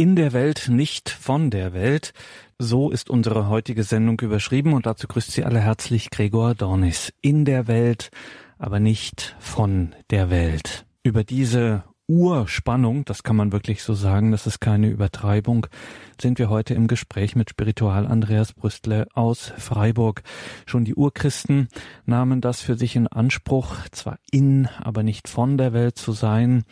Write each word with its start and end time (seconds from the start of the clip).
In 0.00 0.16
der 0.16 0.32
Welt, 0.32 0.68
nicht 0.70 1.10
von 1.10 1.50
der 1.50 1.74
Welt. 1.74 2.14
So 2.58 2.90
ist 2.90 3.10
unsere 3.10 3.50
heutige 3.50 3.82
Sendung 3.82 4.18
überschrieben 4.20 4.72
und 4.72 4.86
dazu 4.86 5.06
grüßt 5.06 5.30
Sie 5.30 5.44
alle 5.44 5.60
herzlich 5.60 6.08
Gregor 6.08 6.54
Dornis. 6.54 7.12
In 7.20 7.44
der 7.44 7.68
Welt, 7.68 8.10
aber 8.56 8.80
nicht 8.80 9.36
von 9.40 9.94
der 10.08 10.30
Welt. 10.30 10.86
Über 11.02 11.22
diese 11.22 11.84
Urspannung, 12.06 13.04
das 13.04 13.22
kann 13.24 13.36
man 13.36 13.52
wirklich 13.52 13.82
so 13.82 13.92
sagen, 13.92 14.30
das 14.30 14.46
ist 14.46 14.58
keine 14.58 14.88
Übertreibung, 14.88 15.66
sind 16.18 16.38
wir 16.38 16.48
heute 16.48 16.72
im 16.72 16.86
Gespräch 16.86 17.36
mit 17.36 17.50
Spiritual 17.50 18.06
Andreas 18.06 18.54
Brüstle 18.54 19.06
aus 19.12 19.52
Freiburg. 19.58 20.22
Schon 20.64 20.86
die 20.86 20.94
Urchristen 20.94 21.68
nahmen 22.06 22.40
das 22.40 22.62
für 22.62 22.78
sich 22.78 22.96
in 22.96 23.06
Anspruch, 23.06 23.76
zwar 23.90 24.18
in, 24.30 24.66
aber 24.78 25.02
nicht 25.02 25.28
von 25.28 25.58
der 25.58 25.74
Welt 25.74 25.98
zu 25.98 26.12
sein. 26.12 26.64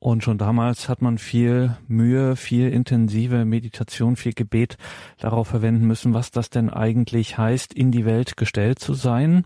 Und 0.00 0.22
schon 0.22 0.38
damals 0.38 0.88
hat 0.88 1.02
man 1.02 1.18
viel 1.18 1.76
Mühe, 1.88 2.36
viel 2.36 2.68
intensive 2.68 3.44
Meditation, 3.44 4.14
viel 4.14 4.32
Gebet 4.32 4.76
darauf 5.18 5.48
verwenden 5.48 5.86
müssen, 5.86 6.14
was 6.14 6.30
das 6.30 6.50
denn 6.50 6.70
eigentlich 6.70 7.36
heißt, 7.36 7.74
in 7.74 7.90
die 7.90 8.04
Welt 8.04 8.36
gestellt 8.36 8.78
zu 8.78 8.94
sein, 8.94 9.44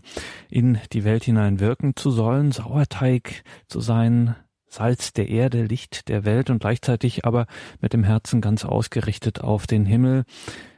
in 0.49 0.77
die 0.91 1.03
Welt 1.03 1.23
hinein 1.23 1.59
wirken 1.59 1.95
zu 1.95 2.11
sollen, 2.11 2.51
Sauerteig 2.51 3.43
zu 3.67 3.79
sein, 3.79 4.35
Salz 4.73 5.13
der 5.13 5.29
Erde, 5.29 5.63
Licht 5.63 6.09
der 6.09 6.25
Welt 6.25 6.49
und 6.49 6.59
gleichzeitig 6.59 7.25
aber 7.25 7.45
mit 7.79 7.93
dem 7.93 8.03
Herzen 8.03 8.41
ganz 8.41 8.65
ausgerichtet 8.65 9.39
auf 9.41 9.67
den 9.67 9.85
Himmel. 9.85 10.23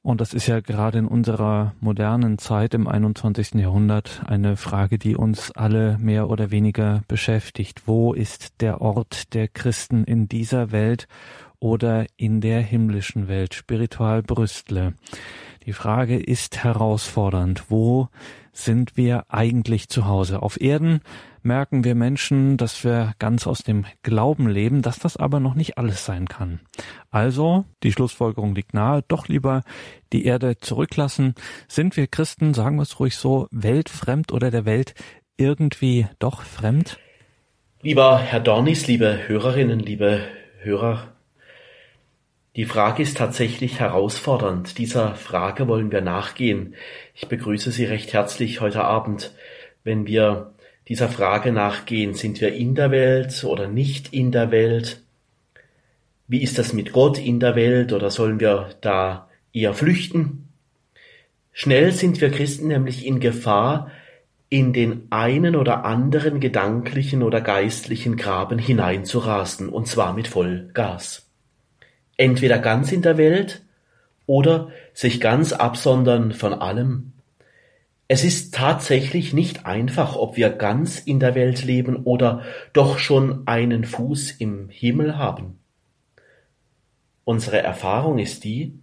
Und 0.01 0.19
das 0.19 0.33
ist 0.33 0.47
ja 0.47 0.59
gerade 0.59 0.99
in 0.99 1.07
unserer 1.07 1.73
modernen 1.79 2.37
Zeit 2.37 2.73
im 2.73 2.89
21. 2.89 3.53
Jahrhundert 3.53 4.21
eine 4.27 4.57
Frage, 4.57 4.99
die 4.99 5.15
uns 5.15 5.51
alle 5.51 5.97
mehr 5.97 6.29
oder 6.29 6.51
weniger 6.51 7.03
beschäftigt. 7.07 7.83
Wo 7.85 8.13
ist 8.13 8.61
der 8.61 8.81
Ort 8.81 9.33
der 9.33 9.47
Christen 9.47 10.03
in 10.03 10.27
dieser 10.27 10.73
Welt 10.73 11.07
oder 11.59 12.05
in 12.17 12.41
der 12.41 12.59
himmlischen 12.59 13.29
Welt? 13.29 13.53
Spiritual 13.53 14.23
Brüstle. 14.23 14.95
Die 15.65 15.73
Frage 15.73 16.17
ist 16.19 16.65
herausfordernd. 16.65 17.63
Wo 17.69 18.09
sind 18.51 18.97
wir 18.97 19.25
eigentlich 19.29 19.87
zu 19.87 20.05
Hause? 20.05 20.41
Auf 20.41 20.59
Erden 20.59 20.99
merken 21.45 21.83
wir 21.83 21.95
Menschen, 21.95 22.57
dass 22.57 22.83
wir 22.83 23.13
ganz 23.19 23.47
aus 23.47 23.59
dem 23.59 23.85
Glauben 24.03 24.49
leben, 24.49 24.81
dass 24.81 24.99
das 24.99 25.15
aber 25.15 25.39
noch 25.39 25.55
nicht 25.55 25.77
alles 25.77 26.03
sein 26.03 26.27
kann. 26.27 26.59
Also, 27.11 27.65
die 27.83 27.91
Schlussfolgerung 27.91 28.55
liegt 28.55 28.73
nahe, 28.73 29.03
doch 29.07 29.27
lieber 29.27 29.61
die 30.11 30.25
Erde 30.25 30.57
zurücklassen. 30.57 31.35
Sind 31.67 31.95
wir 31.95 32.07
Christen, 32.07 32.53
sagen 32.53 32.77
wir 32.77 32.83
es 32.83 32.99
ruhig 32.99 33.15
so, 33.15 33.47
weltfremd 33.51 34.31
oder 34.31 34.51
der 34.51 34.65
Welt 34.65 34.95
irgendwie 35.37 36.07
doch 36.19 36.41
fremd? 36.41 36.99
Lieber 37.81 38.17
Herr 38.17 38.39
Dornis, 38.39 38.87
liebe 38.87 39.27
Hörerinnen, 39.27 39.79
liebe 39.79 40.21
Hörer, 40.61 41.15
die 42.55 42.65
Frage 42.65 43.03
ist 43.03 43.17
tatsächlich 43.17 43.81
herausfordernd. 43.81 44.77
Dieser 44.77 45.15
Frage 45.15 45.67
wollen 45.67 45.91
wir 45.91 45.99
nachgehen. 45.99 46.73
Ich 47.13 47.27
begrüße 47.27 47.69
Sie 47.69 47.83
recht 47.83 48.13
herzlich 48.13 48.61
heute 48.61 48.85
Abend, 48.85 49.33
wenn 49.83 50.07
wir 50.07 50.54
dieser 50.87 51.09
Frage 51.09 51.51
nachgehen, 51.51 52.13
sind 52.13 52.41
wir 52.41 52.53
in 52.53 52.75
der 52.75 52.91
Welt 52.91 53.43
oder 53.43 53.67
nicht 53.67 54.13
in 54.13 54.31
der 54.31 54.51
Welt? 54.51 55.01
Wie 56.27 56.41
ist 56.41 56.57
das 56.57 56.73
mit 56.73 56.91
Gott 56.91 57.17
in 57.17 57.39
der 57.39 57.55
Welt 57.55 57.93
oder 57.93 58.09
sollen 58.09 58.39
wir 58.39 58.69
da 58.81 59.29
eher 59.53 59.73
flüchten? 59.73 60.49
Schnell 61.51 61.91
sind 61.91 62.21
wir 62.21 62.29
Christen 62.31 62.67
nämlich 62.67 63.05
in 63.05 63.19
Gefahr, 63.19 63.91
in 64.49 64.73
den 64.73 65.07
einen 65.09 65.55
oder 65.55 65.85
anderen 65.85 66.39
gedanklichen 66.39 67.23
oder 67.23 67.41
geistlichen 67.41 68.15
Graben 68.15 68.59
hineinzurasen, 68.59 69.69
und 69.69 69.87
zwar 69.87 70.13
mit 70.13 70.27
Vollgas. 70.27 71.29
Entweder 72.17 72.59
ganz 72.59 72.91
in 72.91 73.01
der 73.01 73.17
Welt 73.17 73.63
oder 74.27 74.69
sich 74.93 75.19
ganz 75.19 75.51
absondern 75.51 76.31
von 76.31 76.53
allem, 76.53 77.13
es 78.07 78.23
ist 78.23 78.53
tatsächlich 78.53 79.33
nicht 79.33 79.65
einfach, 79.65 80.15
ob 80.15 80.37
wir 80.37 80.49
ganz 80.49 80.99
in 80.99 81.19
der 81.19 81.33
Welt 81.33 81.63
leben 81.63 82.03
oder 82.03 82.43
doch 82.71 82.99
schon 82.99 83.47
einen 83.47 83.83
Fuß 83.83 84.31
im 84.31 84.69
Himmel 84.69 85.17
haben. 85.17 85.57
Unsere 87.23 87.63
Erfahrung 87.63 88.19
ist 88.19 88.43
die, 88.43 88.73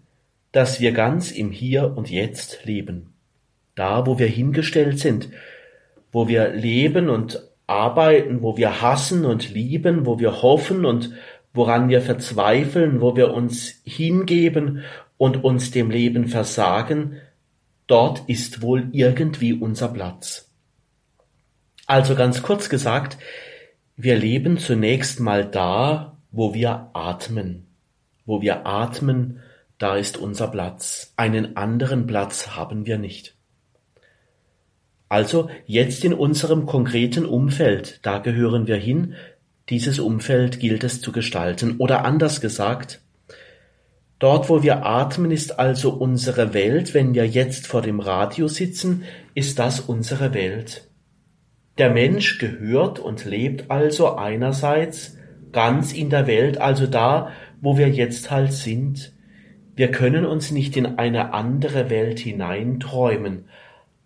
dass 0.50 0.80
wir 0.80 0.92
ganz 0.92 1.30
im 1.30 1.52
Hier 1.52 1.96
und 1.96 2.10
Jetzt 2.10 2.64
leben. 2.64 3.12
Da, 3.76 4.06
wo 4.06 4.18
wir 4.18 4.26
hingestellt 4.26 4.98
sind, 4.98 5.30
wo 6.10 6.26
wir 6.26 6.48
leben 6.50 7.08
und 7.08 7.42
arbeiten, 7.68 8.42
wo 8.42 8.56
wir 8.56 8.82
hassen 8.82 9.24
und 9.24 9.54
lieben, 9.54 10.04
wo 10.04 10.18
wir 10.18 10.42
hoffen 10.42 10.84
und 10.84 11.12
woran 11.54 11.88
wir 11.88 12.02
verzweifeln, 12.02 13.00
wo 13.00 13.16
wir 13.16 13.32
uns 13.32 13.80
hingeben 13.84 14.82
und 15.16 15.44
uns 15.44 15.70
dem 15.70 15.90
Leben 15.90 16.26
versagen, 16.26 17.18
Dort 17.92 18.22
ist 18.26 18.62
wohl 18.62 18.88
irgendwie 18.92 19.52
unser 19.52 19.88
Platz. 19.88 20.50
Also 21.86 22.14
ganz 22.14 22.42
kurz 22.42 22.70
gesagt, 22.70 23.18
wir 23.96 24.16
leben 24.16 24.56
zunächst 24.56 25.20
mal 25.20 25.44
da, 25.44 26.16
wo 26.30 26.54
wir 26.54 26.88
atmen. 26.94 27.66
Wo 28.24 28.40
wir 28.40 28.66
atmen, 28.66 29.40
da 29.76 29.96
ist 29.96 30.16
unser 30.16 30.48
Platz. 30.48 31.12
Einen 31.18 31.58
anderen 31.58 32.06
Platz 32.06 32.56
haben 32.56 32.86
wir 32.86 32.96
nicht. 32.96 33.36
Also 35.10 35.50
jetzt 35.66 36.02
in 36.02 36.14
unserem 36.14 36.64
konkreten 36.64 37.26
Umfeld, 37.26 38.00
da 38.06 38.20
gehören 38.20 38.66
wir 38.66 38.76
hin, 38.76 39.16
dieses 39.68 39.98
Umfeld 39.98 40.60
gilt 40.60 40.82
es 40.82 41.02
zu 41.02 41.12
gestalten. 41.12 41.76
Oder 41.76 42.06
anders 42.06 42.40
gesagt, 42.40 43.02
Dort, 44.22 44.48
wo 44.48 44.62
wir 44.62 44.86
atmen, 44.86 45.32
ist 45.32 45.58
also 45.58 45.90
unsere 45.90 46.54
Welt. 46.54 46.94
Wenn 46.94 47.12
wir 47.12 47.26
jetzt 47.26 47.66
vor 47.66 47.82
dem 47.82 47.98
Radio 47.98 48.46
sitzen, 48.46 49.02
ist 49.34 49.58
das 49.58 49.80
unsere 49.80 50.32
Welt. 50.32 50.88
Der 51.76 51.90
Mensch 51.90 52.38
gehört 52.38 53.00
und 53.00 53.24
lebt 53.24 53.68
also 53.68 54.14
einerseits 54.14 55.16
ganz 55.50 55.92
in 55.92 56.08
der 56.08 56.28
Welt, 56.28 56.58
also 56.58 56.86
da, 56.86 57.32
wo 57.60 57.76
wir 57.76 57.88
jetzt 57.88 58.30
halt 58.30 58.52
sind. 58.52 59.12
Wir 59.74 59.90
können 59.90 60.24
uns 60.24 60.52
nicht 60.52 60.76
in 60.76 61.00
eine 61.00 61.34
andere 61.34 61.90
Welt 61.90 62.20
hineinträumen, 62.20 63.46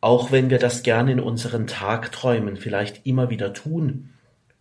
auch 0.00 0.32
wenn 0.32 0.49
wir 0.49 0.59
das 0.59 0.82
gerne 0.82 1.12
in 1.12 1.21
unseren 1.21 1.66
Tagträumen 1.66 2.56
vielleicht 2.56 3.05
immer 3.05 3.28
wieder 3.28 3.53
tun 3.53 4.15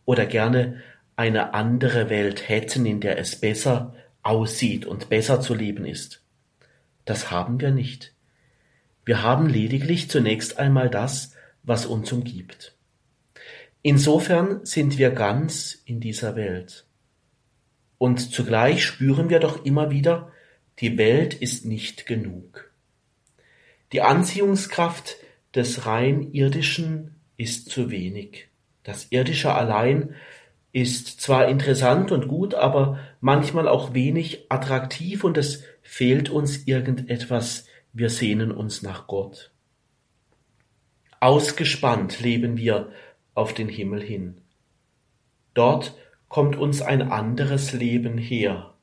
oder 0.03 0.25
gerne 0.25 0.81
eine 1.15 1.53
andere 1.53 2.09
Welt 2.09 2.49
hätten, 2.49 2.85
in 2.85 2.99
der 2.99 3.17
es 3.17 3.39
besser, 3.39 3.94
aussieht 4.25 4.86
und 4.86 5.09
besser 5.09 5.40
zu 5.40 5.53
leben 5.53 5.86
ist. 5.86 6.22
Das 7.06 7.30
haben 7.31 7.62
wir 7.62 7.72
nicht. 7.72 8.13
Wir 9.06 9.22
haben 9.22 9.47
lediglich 9.47 10.09
zunächst 10.09 10.58
einmal 10.58 10.90
das, 10.90 11.34
was 11.62 11.86
uns 11.86 12.12
umgibt. 12.12 12.75
Insofern 13.84 14.66
sind 14.66 14.97
wir 14.97 15.12
ganz 15.12 15.81
in 15.86 16.00
dieser 16.00 16.36
Welt. 16.36 16.86
Und 18.00 18.19
zugleich 18.19 18.84
spüren 18.84 19.30
wir 19.30 19.40
doch 19.40 19.63
immer 19.63 19.91
wieder, 19.91 20.31
die 20.80 20.97
Welt 20.97 21.36
ist 21.36 21.66
nicht 21.66 22.07
genug. 22.07 22.72
Die 23.92 24.02
Anziehungskraft 24.02 25.18
des 25.53 25.86
rein 25.86 26.34
irdischen 26.34 27.16
ist 27.38 27.69
zu 27.69 27.92
wenig. 27.92 28.47
Das 28.84 29.07
irdische 29.12 29.53
allein 29.53 30.16
ist 30.75 31.22
zwar 31.22 31.47
interessant 31.47 32.12
und 32.12 32.28
gut, 32.28 32.53
aber 32.53 33.00
manchmal 33.22 33.69
auch 33.69 33.94
wenig 33.94 34.52
attraktiv 34.52 35.24
und 35.24 35.38
es 35.38 35.63
fehlt 35.81 36.30
uns 36.30 36.68
irgendetwas, 36.68 37.66
wir 37.94 38.09
sehnen 38.09 38.52
uns 38.52 38.81
nach 38.81 39.08
Gott. 39.08 39.53
Ausgespannt 41.22 42.19
leben 42.19 42.58
wir 42.58 42.91
auf 43.36 43.53
den 43.53 43.69
Himmel 43.69 44.03
hin. 44.03 44.41
Dort 45.53 45.96
kommt 46.28 46.58
uns 46.58 46.81
ein 46.81 47.09
anderes 47.09 47.72
Leben 47.72 48.18
her. 48.18 48.74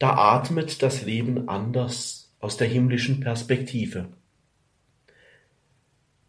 Da 0.00 0.16
atmet 0.16 0.82
das 0.82 1.04
Leben 1.04 1.48
anders 1.48 2.34
aus 2.40 2.56
der 2.56 2.66
himmlischen 2.66 3.20
Perspektive. 3.20 4.08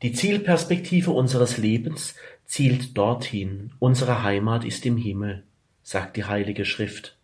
Die 0.04 0.14
Zielperspektive 0.14 1.10
unseres 1.10 1.58
Lebens 1.58 2.14
zielt 2.46 2.98
dorthin, 2.98 3.72
unsere 3.80 4.24
Heimat 4.24 4.66
ist 4.66 4.86
im 4.86 4.98
Himmel, 4.98 5.44
sagt 5.84 6.18
die 6.18 6.26
Heilige 6.26 6.66
Schrift. 6.66 7.18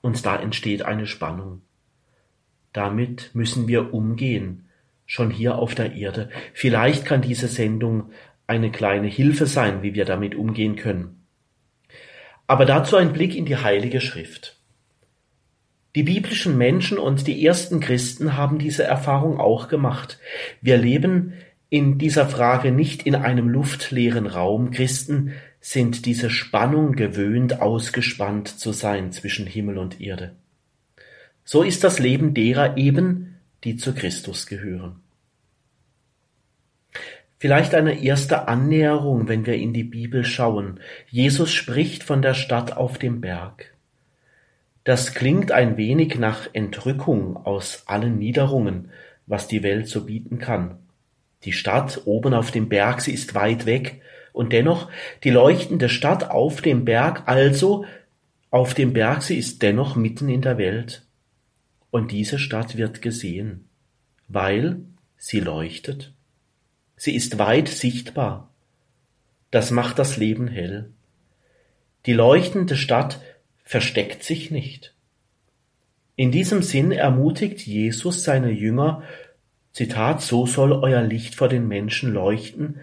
Und 0.00 0.24
da 0.24 0.36
entsteht 0.36 0.82
eine 0.82 1.06
Spannung. 1.06 1.62
Damit 2.72 3.30
müssen 3.34 3.68
wir 3.68 3.94
umgehen, 3.94 4.68
schon 5.06 5.30
hier 5.30 5.56
auf 5.56 5.74
der 5.74 5.94
Erde. 5.94 6.30
Vielleicht 6.52 7.04
kann 7.04 7.22
diese 7.22 7.48
Sendung 7.48 8.10
eine 8.46 8.70
kleine 8.70 9.08
Hilfe 9.08 9.46
sein, 9.46 9.82
wie 9.82 9.94
wir 9.94 10.04
damit 10.04 10.34
umgehen 10.34 10.76
können. 10.76 11.22
Aber 12.46 12.64
dazu 12.64 12.96
ein 12.96 13.12
Blick 13.12 13.34
in 13.34 13.46
die 13.46 13.56
Heilige 13.56 14.00
Schrift. 14.00 14.56
Die 15.96 16.02
biblischen 16.02 16.58
Menschen 16.58 16.98
und 16.98 17.26
die 17.26 17.44
ersten 17.44 17.80
Christen 17.80 18.36
haben 18.36 18.58
diese 18.58 18.84
Erfahrung 18.84 19.40
auch 19.40 19.68
gemacht. 19.68 20.18
Wir 20.60 20.76
leben 20.76 21.32
in 21.68 21.98
dieser 21.98 22.28
Frage 22.28 22.70
nicht 22.70 23.02
in 23.02 23.14
einem 23.14 23.48
luftleeren 23.48 24.26
Raum. 24.26 24.70
Christen 24.70 25.32
sind 25.60 26.06
diese 26.06 26.30
Spannung 26.30 26.92
gewöhnt, 26.92 27.60
ausgespannt 27.60 28.48
zu 28.48 28.72
sein 28.72 29.12
zwischen 29.12 29.46
Himmel 29.46 29.78
und 29.78 30.00
Erde. 30.00 30.36
So 31.44 31.62
ist 31.62 31.84
das 31.84 31.98
Leben 31.98 32.34
derer 32.34 32.76
eben, 32.76 33.36
die 33.64 33.76
zu 33.76 33.94
Christus 33.94 34.46
gehören. 34.46 35.00
Vielleicht 37.38 37.74
eine 37.74 38.02
erste 38.02 38.48
Annäherung, 38.48 39.28
wenn 39.28 39.44
wir 39.44 39.56
in 39.56 39.74
die 39.74 39.84
Bibel 39.84 40.24
schauen. 40.24 40.80
Jesus 41.08 41.52
spricht 41.52 42.02
von 42.02 42.22
der 42.22 42.34
Stadt 42.34 42.76
auf 42.76 42.98
dem 42.98 43.20
Berg. 43.20 43.74
Das 44.84 45.14
klingt 45.14 45.52
ein 45.52 45.76
wenig 45.76 46.18
nach 46.18 46.48
Entrückung 46.52 47.36
aus 47.36 47.82
allen 47.86 48.18
Niederungen, 48.18 48.90
was 49.26 49.48
die 49.48 49.62
Welt 49.62 49.88
so 49.88 50.06
bieten 50.06 50.38
kann. 50.38 50.78
Die 51.46 51.52
Stadt 51.52 52.02
oben 52.04 52.34
auf 52.34 52.50
dem 52.50 52.68
Berg, 52.68 53.00
sie 53.00 53.12
ist 53.12 53.34
weit 53.34 53.64
weg, 53.64 54.02
und 54.32 54.52
dennoch 54.52 54.90
die 55.24 55.30
leuchtende 55.30 55.88
Stadt 55.88 56.28
auf 56.28 56.60
dem 56.60 56.84
Berg, 56.84 57.22
also 57.26 57.86
auf 58.50 58.74
dem 58.74 58.92
Berg, 58.92 59.22
sie 59.22 59.38
ist 59.38 59.62
dennoch 59.62 59.96
mitten 59.96 60.28
in 60.28 60.42
der 60.42 60.58
Welt. 60.58 61.06
Und 61.90 62.12
diese 62.12 62.38
Stadt 62.38 62.76
wird 62.76 63.00
gesehen, 63.00 63.68
weil 64.28 64.80
sie 65.16 65.40
leuchtet. 65.40 66.12
Sie 66.96 67.14
ist 67.14 67.38
weit 67.38 67.68
sichtbar. 67.68 68.52
Das 69.50 69.70
macht 69.70 69.98
das 69.98 70.16
Leben 70.16 70.48
hell. 70.48 70.90
Die 72.04 72.12
leuchtende 72.12 72.76
Stadt 72.76 73.20
versteckt 73.64 74.22
sich 74.22 74.50
nicht. 74.50 74.94
In 76.16 76.32
diesem 76.32 76.62
Sinn 76.62 76.92
ermutigt 76.92 77.60
Jesus 77.60 78.24
seine 78.24 78.50
Jünger, 78.50 79.02
Zitat, 79.76 80.22
so 80.22 80.46
soll 80.46 80.72
euer 80.72 81.02
Licht 81.02 81.34
vor 81.34 81.50
den 81.50 81.68
Menschen 81.68 82.14
leuchten, 82.14 82.80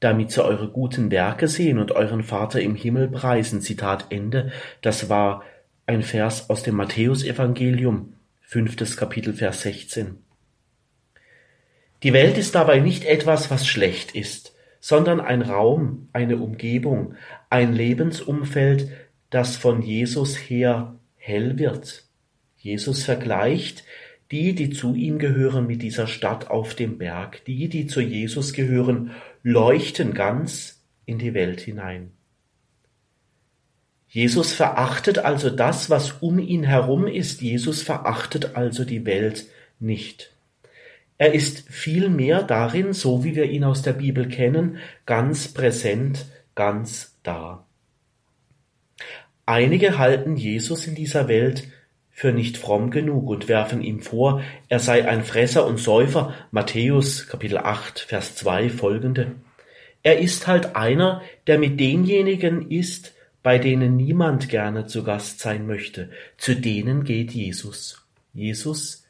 damit 0.00 0.32
sie 0.32 0.44
eure 0.44 0.66
guten 0.66 1.12
Werke 1.12 1.46
sehen 1.46 1.78
und 1.78 1.92
euren 1.92 2.24
Vater 2.24 2.60
im 2.60 2.74
Himmel 2.74 3.06
preisen. 3.06 3.60
Zitat 3.60 4.06
Ende. 4.10 4.50
Das 4.80 5.08
war 5.08 5.44
ein 5.86 6.02
Vers 6.02 6.50
aus 6.50 6.64
dem 6.64 6.74
Matthäusevangelium, 6.74 8.14
fünftes 8.40 8.96
Kapitel, 8.96 9.34
Vers 9.34 9.62
16. 9.62 10.18
Die 12.02 12.12
Welt 12.12 12.36
ist 12.36 12.56
dabei 12.56 12.80
nicht 12.80 13.04
etwas, 13.04 13.52
was 13.52 13.64
schlecht 13.64 14.16
ist, 14.16 14.52
sondern 14.80 15.20
ein 15.20 15.42
Raum, 15.42 16.08
eine 16.12 16.38
Umgebung, 16.38 17.14
ein 17.50 17.72
Lebensumfeld, 17.72 18.90
das 19.30 19.56
von 19.56 19.80
Jesus 19.80 20.34
her 20.34 20.96
hell 21.14 21.56
wird. 21.60 22.02
Jesus 22.56 23.04
vergleicht 23.04 23.84
die, 24.32 24.54
die 24.54 24.70
zu 24.70 24.94
ihm 24.94 25.18
gehören, 25.18 25.66
mit 25.66 25.82
dieser 25.82 26.06
Stadt 26.06 26.50
auf 26.50 26.74
dem 26.74 26.98
Berg. 26.98 27.44
Die, 27.44 27.68
die 27.68 27.86
zu 27.86 28.00
Jesus 28.00 28.54
gehören, 28.54 29.12
leuchten 29.42 30.14
ganz 30.14 30.82
in 31.04 31.18
die 31.18 31.34
Welt 31.34 31.60
hinein. 31.60 32.12
Jesus 34.08 34.52
verachtet 34.52 35.18
also 35.18 35.50
das, 35.50 35.90
was 35.90 36.12
um 36.20 36.38
ihn 36.38 36.64
herum 36.64 37.06
ist. 37.06 37.40
Jesus 37.42 37.82
verachtet 37.82 38.56
also 38.56 38.84
die 38.84 39.06
Welt 39.06 39.46
nicht. 39.78 40.34
Er 41.18 41.34
ist 41.34 41.68
vielmehr 41.68 42.42
darin, 42.42 42.94
so 42.94 43.24
wie 43.24 43.36
wir 43.36 43.44
ihn 43.44 43.64
aus 43.64 43.82
der 43.82 43.92
Bibel 43.92 44.28
kennen, 44.28 44.78
ganz 45.06 45.48
präsent, 45.48 46.26
ganz 46.54 47.16
da. 47.22 47.66
Einige 49.46 49.98
halten 49.98 50.36
Jesus 50.36 50.86
in 50.86 50.94
dieser 50.94 51.28
Welt 51.28 51.64
für 52.22 52.32
nicht 52.32 52.56
fromm 52.56 52.92
genug 52.92 53.28
und 53.28 53.48
werfen 53.48 53.82
ihm 53.82 54.00
vor, 54.00 54.44
er 54.68 54.78
sei 54.78 55.08
ein 55.08 55.24
Fresser 55.24 55.66
und 55.66 55.78
Säufer, 55.78 56.32
Matthäus 56.52 57.26
Kapitel 57.26 57.58
8, 57.58 57.98
Vers 57.98 58.36
2 58.36 58.70
folgende. 58.70 59.32
Er 60.04 60.20
ist 60.20 60.46
halt 60.46 60.76
einer, 60.76 61.20
der 61.48 61.58
mit 61.58 61.80
denjenigen 61.80 62.70
ist, 62.70 63.12
bei 63.42 63.58
denen 63.58 63.96
niemand 63.96 64.48
gerne 64.48 64.86
zu 64.86 65.02
Gast 65.02 65.40
sein 65.40 65.66
möchte. 65.66 66.10
Zu 66.36 66.54
denen 66.54 67.02
geht 67.02 67.32
Jesus. 67.32 68.06
Jesus 68.32 69.04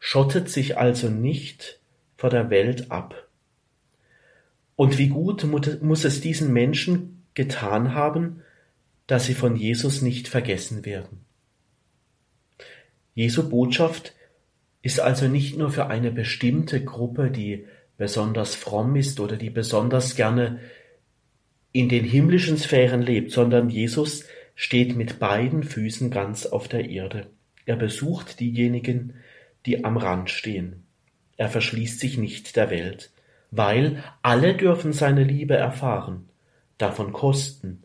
schottet 0.00 0.48
sich 0.48 0.76
also 0.76 1.08
nicht 1.08 1.78
vor 2.16 2.30
der 2.30 2.50
Welt 2.50 2.90
ab. 2.90 3.28
Und 4.74 4.98
wie 4.98 5.10
gut 5.10 5.44
muss 5.44 6.04
es 6.04 6.20
diesen 6.22 6.52
Menschen 6.52 7.22
getan 7.34 7.94
haben, 7.94 8.42
dass 9.06 9.26
sie 9.26 9.34
von 9.34 9.54
Jesus 9.54 10.02
nicht 10.02 10.26
vergessen 10.26 10.84
werden. 10.84 11.25
Jesu 13.16 13.48
Botschaft 13.48 14.12
ist 14.82 15.00
also 15.00 15.26
nicht 15.26 15.56
nur 15.56 15.70
für 15.70 15.86
eine 15.86 16.12
bestimmte 16.12 16.84
Gruppe, 16.84 17.30
die 17.30 17.64
besonders 17.96 18.54
fromm 18.54 18.94
ist 18.94 19.20
oder 19.20 19.36
die 19.36 19.48
besonders 19.48 20.16
gerne 20.16 20.60
in 21.72 21.88
den 21.88 22.04
himmlischen 22.04 22.58
Sphären 22.58 23.00
lebt, 23.00 23.32
sondern 23.32 23.70
Jesus 23.70 24.24
steht 24.54 24.96
mit 24.96 25.18
beiden 25.18 25.62
Füßen 25.62 26.10
ganz 26.10 26.44
auf 26.44 26.68
der 26.68 26.90
Erde. 26.90 27.28
Er 27.64 27.76
besucht 27.76 28.38
diejenigen, 28.38 29.14
die 29.64 29.82
am 29.82 29.96
Rand 29.96 30.28
stehen. 30.28 30.84
Er 31.38 31.48
verschließt 31.48 31.98
sich 31.98 32.18
nicht 32.18 32.54
der 32.54 32.68
Welt, 32.68 33.10
weil 33.50 34.04
alle 34.20 34.54
dürfen 34.54 34.92
seine 34.92 35.24
Liebe 35.24 35.56
erfahren, 35.56 36.28
davon 36.76 37.14
kosten, 37.14 37.82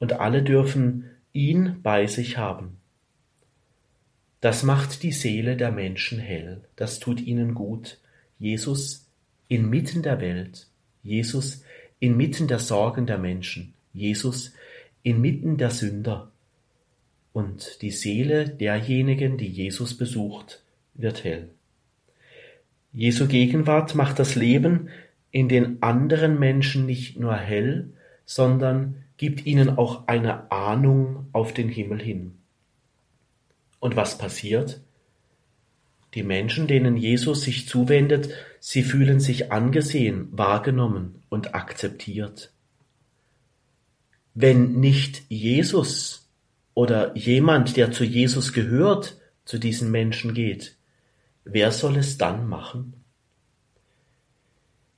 und 0.00 0.14
alle 0.14 0.42
dürfen 0.42 1.08
ihn 1.32 1.76
bei 1.84 2.08
sich 2.08 2.36
haben. 2.36 2.79
Das 4.40 4.62
macht 4.62 5.02
die 5.02 5.12
Seele 5.12 5.56
der 5.56 5.70
Menschen 5.70 6.18
hell, 6.18 6.62
das 6.76 6.98
tut 6.98 7.20
ihnen 7.20 7.54
gut. 7.54 7.98
Jesus 8.38 9.06
inmitten 9.48 10.02
der 10.02 10.20
Welt, 10.20 10.66
Jesus 11.02 11.62
inmitten 11.98 12.48
der 12.48 12.58
Sorgen 12.58 13.06
der 13.06 13.18
Menschen, 13.18 13.74
Jesus 13.92 14.54
inmitten 15.02 15.58
der 15.58 15.70
Sünder. 15.70 16.30
Und 17.32 17.82
die 17.82 17.90
Seele 17.90 18.48
derjenigen, 18.48 19.36
die 19.36 19.46
Jesus 19.48 19.96
besucht, 19.96 20.62
wird 20.94 21.22
hell. 21.22 21.50
Jesu 22.92 23.28
Gegenwart 23.28 23.94
macht 23.94 24.18
das 24.18 24.34
Leben 24.34 24.88
in 25.30 25.48
den 25.48 25.82
anderen 25.82 26.38
Menschen 26.38 26.86
nicht 26.86 27.18
nur 27.18 27.36
hell, 27.36 27.90
sondern 28.24 28.96
gibt 29.16 29.46
ihnen 29.46 29.68
auch 29.68 30.08
eine 30.08 30.50
Ahnung 30.50 31.26
auf 31.32 31.52
den 31.52 31.68
Himmel 31.68 32.00
hin. 32.00 32.39
Und 33.80 33.96
was 33.96 34.16
passiert? 34.16 34.80
Die 36.14 36.22
Menschen, 36.22 36.68
denen 36.68 36.96
Jesus 36.96 37.42
sich 37.42 37.68
zuwendet, 37.68 38.30
sie 38.60 38.82
fühlen 38.82 39.18
sich 39.20 39.50
angesehen, 39.50 40.28
wahrgenommen 40.30 41.22
und 41.28 41.54
akzeptiert. 41.54 42.52
Wenn 44.34 44.74
nicht 44.78 45.22
Jesus 45.28 46.30
oder 46.74 47.16
jemand, 47.16 47.76
der 47.76 47.90
zu 47.90 48.04
Jesus 48.04 48.52
gehört, 48.52 49.16
zu 49.44 49.58
diesen 49.58 49.90
Menschen 49.90 50.34
geht, 50.34 50.76
Wer 51.44 51.72
soll 51.72 51.96
es 51.96 52.18
dann 52.18 52.48
machen? 52.48 52.94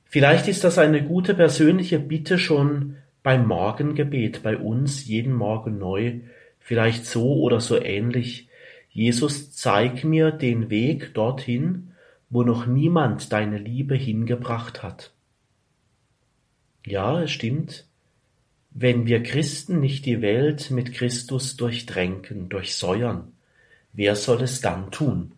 Vielleicht 0.05 0.49
ist 0.49 0.65
das 0.65 0.79
eine 0.79 1.03
gute 1.03 1.35
persönliche 1.35 1.99
Bitte 1.99 2.39
schon 2.39 2.97
beim 3.23 3.47
Morgengebet 3.47 4.43
bei 4.43 4.59
uns 4.59 5.07
jeden 5.07 5.33
Morgen 5.33 5.79
neu, 5.79 6.21
vielleicht 6.59 7.07
so 7.07 7.41
oder 7.41 7.61
so 7.61 7.81
ähnlich. 7.81 8.49
Jesus, 8.93 9.53
zeig 9.53 10.05
mir 10.05 10.31
den 10.31 10.69
Weg 10.69 11.15
dorthin, 11.15 11.93
wo 12.29 12.43
noch 12.43 12.67
niemand 12.67 13.33
deine 13.33 13.59
Liebe 13.59 13.95
hingebracht 13.95 14.83
hat. 14.83 15.13
Ja, 16.87 17.23
es 17.23 17.31
stimmt. 17.31 17.87
Wenn 18.71 19.07
wir 19.07 19.23
Christen 19.23 19.81
nicht 19.81 20.07
die 20.07 20.23
Welt 20.23 20.71
mit 20.71 20.93
Christus 20.93 21.57
durchdrängen, 21.57 22.49
durchsäuern, 22.49 23.33
wer 23.93 24.17
soll 24.17 24.43
es 24.43 24.61
dann 24.61 24.91
tun? 24.91 25.33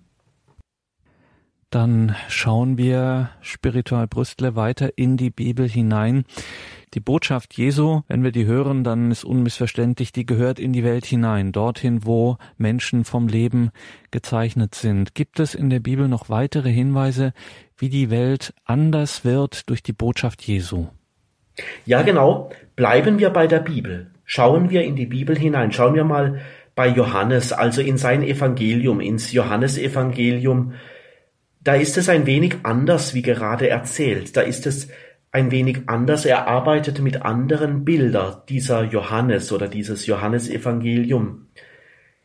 Dann 1.71 2.15
schauen 2.29 2.79
wir 2.79 3.31
spiritual 3.41 4.07
Brüstle 4.07 4.55
weiter 4.55 4.97
in 4.97 5.17
die 5.17 5.31
Bibel 5.31 5.69
hinein. 5.69 6.25
Die 6.95 7.01
Botschaft 7.01 7.55
Jesu, 7.55 8.03
wenn 8.07 8.23
wir 8.23 8.31
die 8.31 8.47
hören, 8.47 8.85
dann 8.85 9.11
ist 9.11 9.25
unmissverständlich, 9.25 10.13
die 10.13 10.25
gehört 10.25 10.61
in 10.61 10.73
die 10.73 10.85
Welt 10.85 11.05
hinein, 11.05 11.51
dorthin, 11.51 12.07
wo 12.07 12.39
Menschen 12.57 13.05
vom 13.05 13.27
Leben 13.27 13.71
gezeichnet 14.13 14.77
sind. 14.77 15.17
Gibt 15.17 15.41
es 15.41 15.57
in 15.57 15.71
der 15.71 15.81
Bibel 15.81 16.07
noch 16.07 16.29
weitere 16.29 16.71
Hinweise, 16.71 17.33
wie 17.77 17.89
die 17.89 18.11
Welt 18.11 18.55
anders 18.65 19.25
wird 19.25 19.69
durch 19.69 19.83
die 19.83 19.93
Botschaft 19.93 20.43
Jesu? 20.43 20.87
Ja, 21.85 22.03
genau. 22.03 22.51
Bleiben 22.77 23.19
wir 23.19 23.31
bei 23.31 23.49
der 23.49 23.61
Bibel. 23.61 24.13
Schauen 24.25 24.71
wir 24.71 24.85
in 24.85 24.95
die 24.95 25.07
Bibel 25.07 25.37
hinein. 25.37 25.73
Schauen 25.73 25.97
wir 25.97 26.05
mal 26.05 26.43
bei 26.77 26.87
Johannes, 26.87 27.53
also 27.53 27.81
in 27.81 27.99
sein 27.99 28.23
Evangelium, 28.23 29.01
ins 29.01 29.33
Johannesevangelium 29.33 30.75
da 31.65 31.75
ist 31.75 31.97
es 31.97 32.11
ein 32.11 32.27
wenig 32.27 32.57
anders, 32.63 33.15
wie 33.15 33.23
gerade 33.23 33.71
erzählt. 33.71 34.37
Da 34.37 34.43
ist 34.43 34.67
es 34.67 34.89
ein 35.35 35.51
wenig 35.51 35.83
anders. 35.87 36.25
Er 36.25 36.47
arbeitet 36.47 37.01
mit 37.01 37.23
anderen 37.23 37.85
Bildern, 37.85 38.37
dieser 38.49 38.85
Johannes 38.85 39.51
oder 39.51 39.67
dieses 39.67 40.07
Johannesevangelium. 40.07 41.49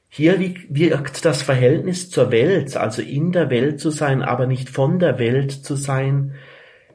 Hier 0.10 0.39
wirkt 0.39 1.25
das 1.25 1.42
Verhältnis 1.42 2.12
zur 2.12 2.32
Welt, 2.32 2.78
also 2.78 3.01
in 3.01 3.32
der 3.32 3.50
Welt 3.50 3.80
zu 3.80 3.89
sein, 3.89 4.22
aber 4.22 4.46
nicht 4.46 4.70
von 4.70 5.00
der 5.00 5.18
Welt 5.18 5.51
zu 5.51 5.75
sein, 5.75 6.36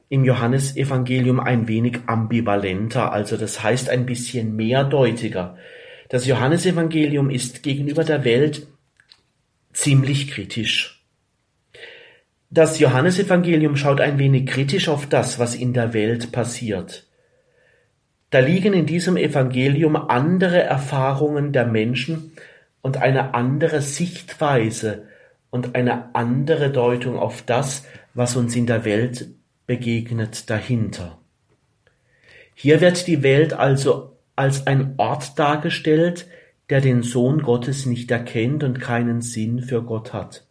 im 0.08 0.24
Johannesevangelium 0.24 1.40
ein 1.40 1.66
wenig 1.66 1.98
ambivalenter, 2.06 3.12
also 3.12 3.36
das 3.36 3.62
heißt 3.62 3.88
ein 3.90 4.06
bisschen 4.06 4.54
mehrdeutiger. 4.54 5.56
Das 6.08 6.26
Johannesevangelium 6.26 7.30
ist 7.30 7.64
gegenüber 7.64 8.04
der 8.04 8.24
Welt 8.24 8.68
ziemlich 9.72 10.30
kritisch. 10.30 10.93
Das 12.54 12.78
Johannesevangelium 12.78 13.74
schaut 13.74 14.00
ein 14.00 14.16
wenig 14.20 14.46
kritisch 14.46 14.88
auf 14.88 15.06
das, 15.06 15.40
was 15.40 15.56
in 15.56 15.72
der 15.72 15.92
Welt 15.92 16.30
passiert. 16.30 17.04
Da 18.30 18.38
liegen 18.38 18.72
in 18.74 18.86
diesem 18.86 19.16
Evangelium 19.16 19.96
andere 19.96 20.62
Erfahrungen 20.62 21.52
der 21.52 21.66
Menschen 21.66 22.30
und 22.80 22.98
eine 22.98 23.34
andere 23.34 23.80
Sichtweise 23.80 25.08
und 25.50 25.74
eine 25.74 26.14
andere 26.14 26.70
Deutung 26.70 27.18
auf 27.18 27.42
das, 27.42 27.86
was 28.14 28.36
uns 28.36 28.54
in 28.54 28.66
der 28.66 28.84
Welt 28.84 29.30
begegnet, 29.66 30.48
dahinter. 30.48 31.18
Hier 32.54 32.80
wird 32.80 33.08
die 33.08 33.24
Welt 33.24 33.52
also 33.52 34.16
als 34.36 34.68
ein 34.68 34.94
Ort 34.98 35.40
dargestellt, 35.40 36.28
der 36.70 36.80
den 36.80 37.02
Sohn 37.02 37.42
Gottes 37.42 37.84
nicht 37.84 38.12
erkennt 38.12 38.62
und 38.62 38.80
keinen 38.80 39.22
Sinn 39.22 39.60
für 39.60 39.82
Gott 39.82 40.12
hat. 40.12 40.46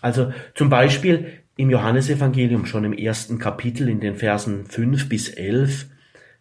Also 0.00 0.32
zum 0.54 0.68
Beispiel 0.68 1.42
im 1.56 1.70
Johannesevangelium 1.70 2.66
schon 2.66 2.84
im 2.84 2.92
ersten 2.92 3.38
Kapitel 3.38 3.88
in 3.88 4.00
den 4.00 4.16
Versen 4.16 4.66
fünf 4.66 5.08
bis 5.08 5.28
elf, 5.28 5.86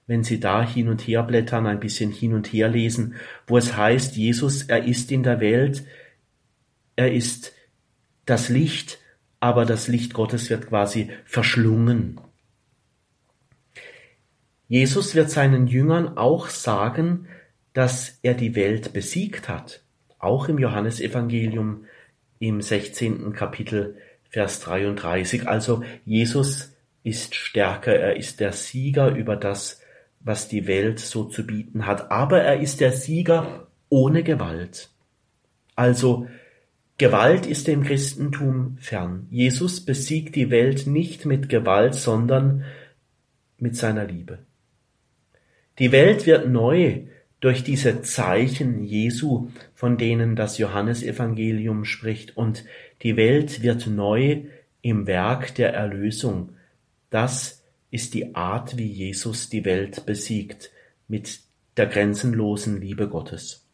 wenn 0.06 0.24
Sie 0.24 0.40
da 0.40 0.66
hin 0.66 0.88
und 0.88 1.02
her 1.02 1.24
blättern, 1.24 1.66
ein 1.66 1.80
bisschen 1.80 2.12
hin 2.12 2.34
und 2.34 2.48
her 2.48 2.70
lesen, 2.70 3.16
wo 3.46 3.58
es 3.58 3.76
heißt, 3.76 4.16
Jesus, 4.16 4.64
er 4.64 4.86
ist 4.86 5.12
in 5.12 5.24
der 5.24 5.40
Welt, 5.40 5.84
er 6.96 7.12
ist 7.12 7.54
das 8.26 8.50
Licht, 8.50 9.00
aber 9.40 9.66
das 9.66 9.88
Licht 9.88 10.14
Gottes 10.14 10.50
wird 10.50 10.68
quasi 10.68 11.10
verschlungen. 11.26 12.20
Jesus 14.68 15.16
wird 15.16 15.30
seinen 15.30 15.68
Jüngern 15.68 16.18
auch 16.18 16.48
sagen, 16.50 17.28
dass 17.74 18.20
er 18.22 18.34
die 18.34 18.56
Welt 18.56 18.94
besiegt 18.94 19.50
hat. 19.50 19.84
Auch 20.20 20.50
im 20.50 20.58
Johannesevangelium 20.58 21.86
im 22.40 22.62
16. 22.62 23.34
Kapitel 23.34 23.96
Vers 24.30 24.60
33. 24.62 25.48
Also 25.48 25.84
Jesus 26.06 26.74
ist 27.04 27.36
stärker, 27.36 27.96
er 27.96 28.18
ist 28.18 28.40
der 28.40 28.52
Sieger 28.52 29.16
über 29.16 29.36
das, 29.36 29.82
was 30.20 30.48
die 30.48 30.68
Welt 30.68 31.00
so 31.00 31.24
zu 31.24 31.46
bieten 31.46 31.86
hat. 31.86 32.12
Aber 32.12 32.42
er 32.42 32.60
ist 32.60 32.82
der 32.82 32.92
Sieger 32.92 33.68
ohne 33.90 34.24
Gewalt. 34.24 34.90
Also 35.76 36.28
Gewalt 36.98 37.46
ist 37.46 37.68
dem 37.68 37.84
Christentum 37.84 38.78
fern. 38.80 39.28
Jesus 39.30 39.86
besiegt 39.86 40.36
die 40.36 40.50
Welt 40.50 40.88
nicht 40.88 41.26
mit 41.26 41.48
Gewalt, 41.48 41.94
sondern 41.94 42.64
mit 43.60 43.76
seiner 43.76 44.06
Liebe. 44.06 44.40
Die 45.80 45.92
Welt 45.92 46.26
wird 46.26 46.50
neu 46.50 47.04
durch 47.40 47.64
diese 47.64 48.02
Zeichen 48.02 48.84
Jesu, 48.84 49.50
von 49.76 49.98
denen 49.98 50.36
das 50.36 50.58
Johannesevangelium 50.58 51.86
spricht, 51.86 52.36
und 52.36 52.66
die 53.04 53.16
Welt 53.16 53.62
wird 53.62 53.88
neu 53.88 54.44
im 54.82 55.06
Werk 55.06 55.54
der 55.56 55.74
Erlösung. 55.74 56.50
Das 57.10 57.64
ist 57.92 58.14
die 58.14 58.36
Art, 58.36 58.78
wie 58.78 58.88
Jesus 58.88 59.50
die 59.50 59.66
Welt 59.66 60.06
besiegt, 60.06 60.72
mit 61.08 61.42
der 61.78 61.86
grenzenlosen 61.86 62.82
Liebe 62.82 63.08
Gottes. 63.08 63.66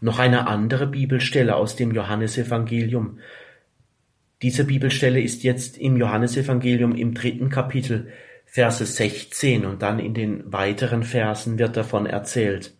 Noch 0.00 0.18
eine 0.18 0.46
andere 0.46 0.86
Bibelstelle 0.86 1.56
aus 1.56 1.76
dem 1.76 1.92
Johannesevangelium. 1.92 3.20
Diese 4.42 4.64
Bibelstelle 4.64 5.20
ist 5.20 5.42
jetzt 5.44 5.78
im 5.78 5.96
Johannesevangelium 5.96 6.94
im 6.94 7.14
dritten 7.14 7.48
Kapitel 7.48 8.08
Verse 8.54 8.86
16 8.86 9.64
und 9.64 9.82
dann 9.82 9.98
in 9.98 10.14
den 10.14 10.52
weiteren 10.52 11.02
Versen 11.02 11.58
wird 11.58 11.76
davon 11.76 12.06
erzählt. 12.06 12.72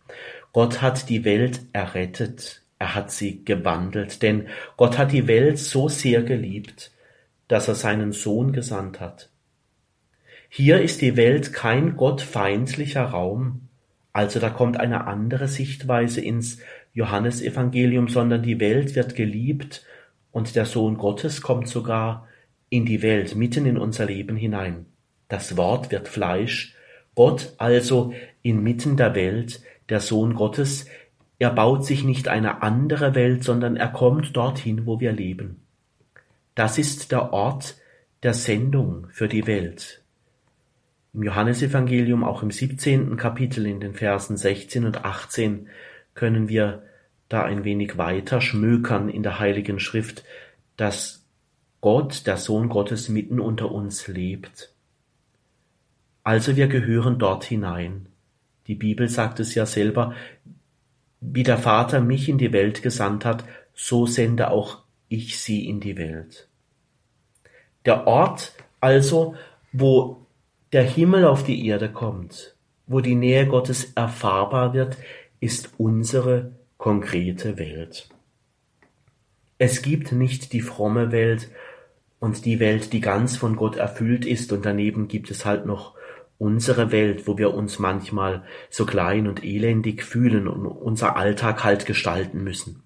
Gott 0.53 0.83
hat 0.83 1.09
die 1.09 1.25
Welt 1.25 1.63
errettet, 1.73 2.63
er 2.79 2.95
hat 2.95 3.11
sie 3.11 3.45
gewandelt, 3.45 4.23
denn 4.23 4.47
Gott 4.77 4.99
hat 4.99 5.11
die 5.11 5.27
Welt 5.27 5.59
so 5.59 5.89
sehr 5.89 6.23
geliebt, 6.23 6.93
dass 7.49 7.67
er 7.67 7.75
seinen 7.75 8.13
Sohn 8.13 8.53
gesandt 8.53 9.01
hat. 9.01 9.31
Hier 10.49 10.81
ist 10.81 11.01
die 11.01 11.17
Welt 11.17 11.53
kein 11.53 11.97
gottfeindlicher 11.97 13.07
Raum, 13.07 13.63
also 14.13 14.39
da 14.39 14.51
kommt 14.51 14.79
eine 14.79 15.09
andere 15.09 15.49
Sichtweise 15.49 16.21
ins 16.21 16.59
Johannesevangelium, 16.93 18.07
sondern 18.07 18.45
die 18.45 18.61
Welt 18.61 18.95
wird 18.95 19.17
geliebt 19.17 19.85
und 20.31 20.55
der 20.55 20.67
Sohn 20.67 20.99
Gottes 20.99 21.43
kommt 21.43 21.67
sogar 21.67 22.29
in 22.69 22.87
die 22.87 23.03
Welt, 23.03 23.35
mitten 23.35 23.67
in 23.67 23.77
unser 23.77 24.07
Leben 24.07 24.37
hinein. 24.37 24.87
Das 25.35 25.57
Wort 25.57 25.91
wird 25.91 26.07
Fleisch, 26.07 26.77
Gott 27.17 27.55
also 27.59 28.15
inmitten 28.43 28.97
der 28.97 29.17
Welt, 29.17 29.63
der 29.89 29.99
Sohn 29.99 30.35
Gottes, 30.35 30.87
er 31.41 31.51
baut 31.51 31.85
sich 31.85 32.05
nicht 32.05 32.29
eine 32.29 32.63
andere 32.63 33.17
Welt, 33.17 33.43
sondern 33.43 33.77
er 33.77 33.89
kommt 33.89 34.37
dorthin, 34.37 34.87
wo 34.87 35.01
wir 35.01 35.11
leben. 35.11 35.61
Das 36.55 36.79
ist 36.79 37.11
der 37.11 37.33
Ort 37.33 37.75
der 38.23 38.33
Sendung 38.33 39.09
für 39.11 39.27
die 39.27 39.49
Welt. 39.49 40.05
Im 41.13 41.25
Johannesevangelium, 41.25 42.23
auch 42.23 42.45
im 42.45 42.53
17. 42.53 43.17
Kapitel 43.17 43.67
in 43.67 43.81
den 43.81 43.95
Versen 43.95 44.37
16 44.37 44.85
und 44.85 45.05
18, 45.05 45.67
können 46.15 46.49
wir 46.49 46.85
da 47.29 47.43
ein 47.43 47.65
wenig 47.65 47.99
weiter 47.99 48.41
schmökern 48.41 49.09
in 49.09 49.25
der 49.25 49.41
Heiligen 49.41 49.81
Schrift, 49.81 50.23
dass 50.77 51.27
Gott, 51.81 52.29
der 52.29 52.37
Sohn 52.37 52.69
Gottes, 52.69 53.09
mitten 53.09 53.41
unter 53.41 53.73
uns 53.73 54.07
lebt. 54.07 54.74
Also 56.25 56.57
wir 56.57 56.67
gehören 56.67 57.19
dort 57.19 57.45
hinein. 57.45 58.07
Die 58.67 58.75
Bibel 58.75 59.09
sagt 59.09 59.41
es 59.41 59.55
ja 59.55 59.67
selber, 59.67 60.15
wie 61.21 61.43
der 61.43 61.59
Vater 61.59 62.01
mich 62.01 62.29
in 62.29 62.39
die 62.39 62.53
Welt 62.53 62.83
gesandt 62.83 63.25
hat, 63.25 63.45
so 63.75 64.07
sende 64.07 64.51
auch 64.51 64.79
ich 65.09 65.39
sie 65.39 65.69
in 65.69 65.81
die 65.81 65.97
Welt. 65.97 66.49
Der 67.85 68.07
Ort 68.07 68.53
also, 68.81 69.35
wo 69.73 70.27
der 70.73 70.83
Himmel 70.83 71.25
auf 71.25 71.43
die 71.43 71.67
Erde 71.67 71.91
kommt, 71.91 72.55
wo 72.87 73.01
die 73.01 73.15
Nähe 73.15 73.47
Gottes 73.47 73.93
erfahrbar 73.95 74.75
wird, 74.75 74.99
ist 75.41 75.71
unsere 75.79 76.53
konkrete 76.77 77.57
Welt. 77.57 78.09
Es 79.57 79.81
gibt 79.81 80.13
nicht 80.13 80.53
die 80.53 80.61
fromme 80.61 81.13
Welt 81.13 81.49
und 82.21 82.45
die 82.45 82.61
Welt, 82.61 82.93
die 82.93 83.01
ganz 83.01 83.39
von 83.39 83.57
Gott 83.57 83.77
erfüllt 83.77 84.27
ist, 84.27 84.53
und 84.53 84.67
daneben 84.67 85.09
gibt 85.09 85.31
es 85.31 85.47
halt 85.47 85.65
noch 85.65 85.95
unsere 86.39 86.93
Welt, 86.93 87.27
wo 87.27 87.39
wir 87.39 87.55
uns 87.55 87.79
manchmal 87.79 88.45
so 88.71 88.87
klein 88.87 89.27
und 89.27 89.45
elendig 89.45 90.03
fühlen 90.03 90.49
und 90.49 90.67
unser 90.67 91.17
Alltag 91.17 91.65
halt 91.65 91.87
gestalten 91.87 92.43
müssen. 92.43 92.83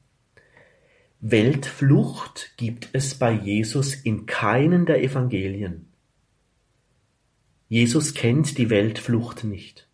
Weltflucht 1.20 2.52
gibt 2.56 2.90
es 2.92 3.16
bei 3.16 3.32
Jesus 3.32 3.94
in 3.94 4.26
keinen 4.26 4.86
der 4.86 5.02
Evangelien. 5.02 5.86
Jesus 7.68 8.14
kennt 8.14 8.56
die 8.56 8.70
Weltflucht 8.70 9.44
nicht. 9.44 9.88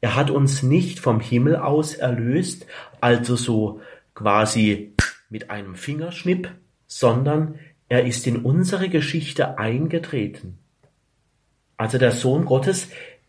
Er 0.00 0.14
hat 0.14 0.30
uns 0.30 0.62
nicht 0.62 1.00
vom 1.00 1.20
Himmel 1.20 1.56
aus 1.56 1.94
erlöst, 1.94 2.66
also 3.00 3.36
so 3.36 3.80
quasi 4.14 4.94
mit 5.28 5.50
einem 5.50 5.74
Fingerschnipp, 5.74 6.50
sondern 6.86 7.58
er 7.88 8.06
ist 8.06 8.26
in 8.28 8.36
unsere 8.36 8.88
Geschichte 8.88 9.58
eingetreten. 9.58 10.59
Also 11.80 11.96
der 11.96 12.12
Sohn 12.12 12.44
Gottes, 12.44 12.88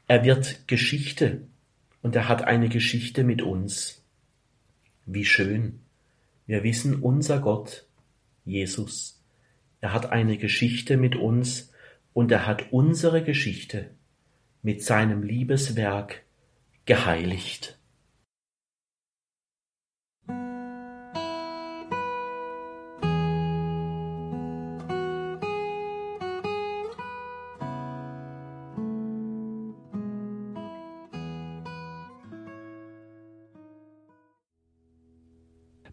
er 0.10 0.25
wird 0.25 0.67
Geschichte 0.67 1.43
und 2.01 2.17
er 2.17 2.27
hat 2.27 2.43
eine 2.43 2.67
Geschichte 2.67 3.24
mit 3.24 3.41
uns. 3.41 4.03
Wie 5.05 5.24
schön. 5.24 5.79
Wir 6.48 6.62
wissen, 6.62 6.96
unser 6.96 7.39
Gott, 7.39 7.86
Jesus, 8.43 9.24
er 9.79 9.93
hat 9.93 10.12
eine 10.12 10.38
Geschichte 10.38 10.98
mit 10.98 11.15
uns 11.15 11.72
und 12.12 12.29
er 12.29 12.46
hat 12.46 12.74
unsere 12.74 13.24
Geschichte 13.24 13.91
mit 14.63 14.84
seinem 14.84 15.24
Liebeswerk 15.24 16.22
geheiligt. 16.84 17.77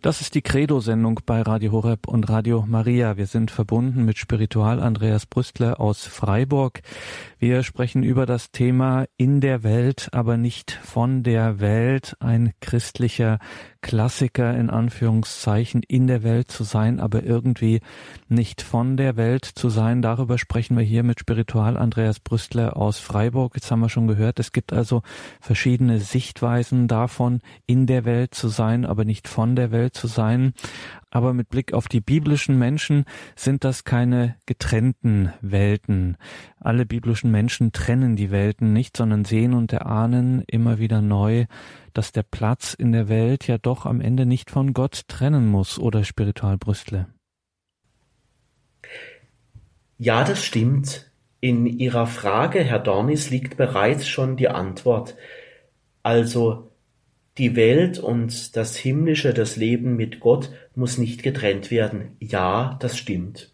Das 0.01 0.21
ist 0.21 0.37
die 0.37 0.43
Credo-Sendung 0.43 1.21
bei 1.27 1.43
Radio 1.43 1.73
Horeb 1.73 2.07
und 2.07 2.29
Radio 2.29 2.65
Maria. 2.69 3.17
Wir 3.17 3.27
sind 3.27 3.51
verbunden 3.51 4.05
mit 4.05 4.17
Spiritual 4.17 4.79
Andreas 4.79 5.27
Brüstler 5.27 5.81
aus 5.81 6.07
Freiburg. 6.07 6.83
Wir 7.41 7.65
sprechen 7.65 8.05
über 8.05 8.25
das 8.25 8.53
Thema 8.53 9.07
in 9.17 9.41
der 9.41 9.65
Welt, 9.65 10.09
aber 10.13 10.37
nicht 10.37 10.71
von 10.71 11.25
der 11.25 11.59
Welt. 11.59 12.17
Ein 12.21 12.53
christlicher 12.61 13.41
Klassiker 13.81 14.57
in 14.57 14.71
Anführungszeichen 14.71 15.83
in 15.83 16.09
der 16.09 16.25
Welt 16.25 16.51
zu 16.51 16.65
sein, 16.65 16.99
aber 16.99 17.23
irgendwie 17.23 17.81
nicht 18.29 18.61
von 18.61 18.97
der 18.97 19.17
Welt 19.17 19.45
zu 19.45 19.69
sein. 19.69 20.03
Darüber 20.03 20.37
sprechen 20.37 20.77
wir 20.77 20.85
hier 20.85 21.05
mit 21.05 21.21
Spiritual 21.21 21.77
Andreas 21.77 22.19
Brüstler 22.19 22.77
aus 22.77 22.99
Freiburg. 22.99 23.55
Jetzt 23.55 23.71
haben 23.71 23.81
wir 23.81 23.89
schon 23.89 24.09
gehört, 24.09 24.41
es 24.41 24.53
gibt 24.53 24.73
also 24.73 25.03
verschiedene 25.41 26.01
Sichtweisen 26.01 26.89
davon, 26.89 27.41
in 27.67 27.87
der 27.87 28.05
Welt 28.05 28.35
zu 28.35 28.49
sein, 28.49 28.85
aber 28.85 29.05
nicht 29.05 29.29
von 29.29 29.55
der 29.55 29.71
Welt 29.71 29.88
zu 29.93 30.07
sein. 30.07 30.53
Aber 31.11 31.33
mit 31.33 31.49
Blick 31.49 31.73
auf 31.73 31.89
die 31.89 32.01
biblischen 32.01 32.59
Menschen 32.59 33.05
sind 33.35 33.65
das 33.65 33.85
keine 33.85 34.37
getrennten 34.47 35.33
Welten. 35.41 36.17
Alle 36.61 36.85
biblischen 36.85 37.31
Menschen 37.31 37.73
trennen 37.73 38.17
die 38.17 38.31
Welten 38.31 38.73
nicht, 38.73 38.97
sondern 38.97 39.25
sehen 39.25 39.55
und 39.55 39.73
erahnen 39.73 40.43
immer 40.47 40.79
wieder 40.79 41.01
neu, 41.01 41.47
dass 41.95 42.13
der 42.13 42.25
Platz 42.25 42.75
in 42.75 42.93
der 42.93 43.09
Welt 43.09 43.47
ja 43.47 43.59
doch 43.59 43.87
am 43.87 44.01
Ende 44.01 44.27
nicht 44.27 44.51
von 44.51 44.75
Gott 44.75 45.03
trennen 45.09 45.49
muss, 45.49 45.79
oder 45.79 46.05
Spiritualbrüstle. 46.05 47.07
Ja, 49.99 50.25
das 50.25 50.45
stimmt. 50.45 51.11
In 51.41 51.67
Ihrer 51.67 52.07
Frage, 52.07 52.63
Herr 52.63 52.79
Dornis, 52.79 53.31
liegt 53.31 53.57
bereits 53.57 54.09
schon 54.09 54.37
die 54.37 54.49
Antwort. 54.49 55.17
Also 56.03 56.71
die 57.39 57.57
Welt 57.57 57.99
und 57.99 58.57
das 58.57 58.77
Himmlische, 58.77 59.33
das 59.33 59.57
Leben 59.57 59.97
mit 59.97 60.21
Gott 60.21 60.51
muss 60.75 60.99
nicht 60.99 61.23
getrennt 61.23 61.71
werden. 61.71 62.17
Ja, 62.21 62.77
das 62.81 62.99
stimmt. 62.99 63.53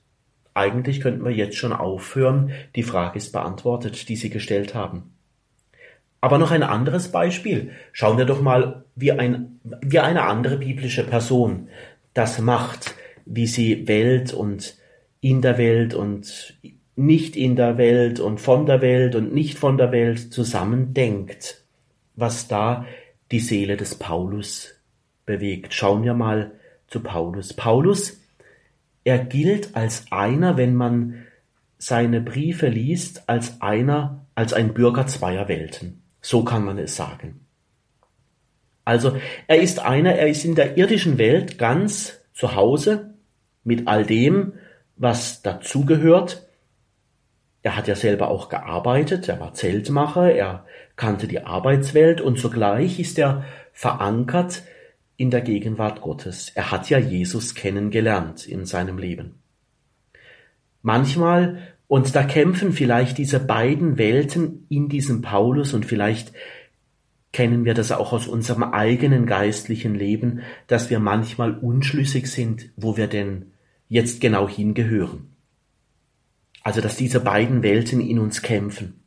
Eigentlich 0.55 1.01
könnten 1.01 1.25
wir 1.25 1.33
jetzt 1.33 1.57
schon 1.57 1.73
aufhören. 1.73 2.53
Die 2.77 2.83
Frage 2.83 3.19
ist 3.19 3.33
beantwortet, 3.33 4.09
die 4.09 4.17
Sie 4.17 4.31
gestellt 4.31 4.75
haben. 4.75 5.15
Aber 6.21 6.39
noch 6.39 6.53
ein 6.53 6.63
anderes 6.63 7.09
Beispiel. 7.09 7.73
Schauen 7.93 8.17
wir 8.17 8.25
doch 8.25 8.41
mal, 8.41 8.85
wie, 8.95 9.13
ein, 9.13 9.61
wie 9.83 9.99
eine 9.99 10.23
andere 10.23 10.57
biblische 10.57 11.05
Person 11.05 11.69
das 12.15 12.39
macht, 12.39 12.95
wie 13.27 13.47
sie 13.47 13.87
Welt 13.89 14.33
und 14.33 14.77
in 15.21 15.43
der 15.43 15.59
Welt 15.59 15.93
und 15.93 16.57
nicht 16.97 17.37
in 17.37 17.57
der 17.57 17.77
Welt 17.77 18.21
und 18.21 18.41
von 18.41 18.67
der 18.67 18.81
Welt 18.81 19.17
und 19.17 19.35
nicht 19.35 19.59
von 19.59 19.77
der 19.77 19.93
Welt 19.93 20.33
zusammendenkt. 20.33 21.63
Was 22.17 22.49
da 22.49 22.87
die 23.31 23.41
Seele 23.41 23.77
des 23.77 23.95
Paulus 23.95 24.75
bewegt. 25.27 25.75
Schauen 25.75 26.05
wir 26.05 26.15
mal 26.15 26.53
zu 26.89 27.01
Paulus. 27.01 27.53
Paulus, 27.53 28.21
er 29.05 29.19
gilt 29.19 29.77
als 29.77 30.07
einer, 30.11 30.57
wenn 30.57 30.75
man 30.75 31.25
seine 31.79 32.21
Briefe 32.21 32.69
liest, 32.69 33.29
als 33.29 33.61
einer, 33.61 34.27
als 34.35 34.53
ein 34.53 34.73
Bürger 34.75 35.07
zweier 35.07 35.49
Welten. 35.49 36.03
So 36.21 36.45
kann 36.45 36.65
man 36.65 36.79
es 36.79 36.97
sagen. 36.97 37.41
Also, 38.85 39.17
er 39.47 39.61
ist 39.61 39.81
einer, 39.81 40.15
er 40.15 40.29
ist 40.29 40.45
in 40.45 40.55
der 40.55 40.77
irdischen 40.77 41.19
Welt 41.19 41.59
ganz 41.59 42.21
zu 42.33 42.55
Hause 42.55 43.15
mit 43.63 43.89
all 43.89 44.05
dem, 44.05 44.55
was 44.97 45.43
dazugehört. 45.43 46.47
Er 47.63 47.77
hat 47.77 47.89
ja 47.89 47.95
selber 47.95 48.29
auch 48.29 48.49
gearbeitet, 48.51 49.29
er 49.29 49.41
war 49.41 49.55
Zeltmacher, 49.55 50.33
er 50.33 50.67
kannte 50.97 51.27
die 51.27 51.41
Arbeitswelt 51.41 52.21
und 52.21 52.39
zugleich 52.39 53.01
ist 53.01 53.19
er 53.19 53.45
verankert 53.73 54.63
in 55.17 55.31
der 55.31 55.41
Gegenwart 55.41 56.01
Gottes. 56.01 56.51
Er 56.55 56.71
hat 56.71 56.91
ja 56.91 56.99
Jesus 56.99 57.55
kennengelernt 57.55 58.47
in 58.47 58.65
seinem 58.67 58.99
Leben. 58.99 59.37
Manchmal, 60.83 61.59
und 61.87 62.15
da 62.15 62.25
kämpfen 62.25 62.73
vielleicht 62.73 63.19
diese 63.19 63.41
beiden 63.41 63.99
Welten 63.99 64.67
in 64.69 64.89
diesem 64.89 65.23
Paulus 65.23 65.73
und 65.73 65.87
vielleicht 65.87 66.33
kennen 67.33 67.65
wir 67.65 67.75
das 67.75 67.91
auch 67.91 68.13
aus 68.13 68.29
unserem 68.29 68.63
eigenen 68.63 69.27
geistlichen 69.27 69.95
Leben, 69.95 70.43
dass 70.67 70.91
wir 70.91 71.01
manchmal 71.01 71.59
unschlüssig 71.59 72.31
sind, 72.31 72.71
wo 72.77 72.97
wir 72.97 73.09
denn 73.09 73.53
jetzt 73.89 74.21
genau 74.21 74.49
hingehören. 74.49 75.29
Also 76.63 76.81
dass 76.81 76.97
diese 76.97 77.21
beiden 77.21 77.63
Welten 77.63 78.01
in 78.01 78.19
uns 78.19 78.41
kämpfen. 78.41 79.04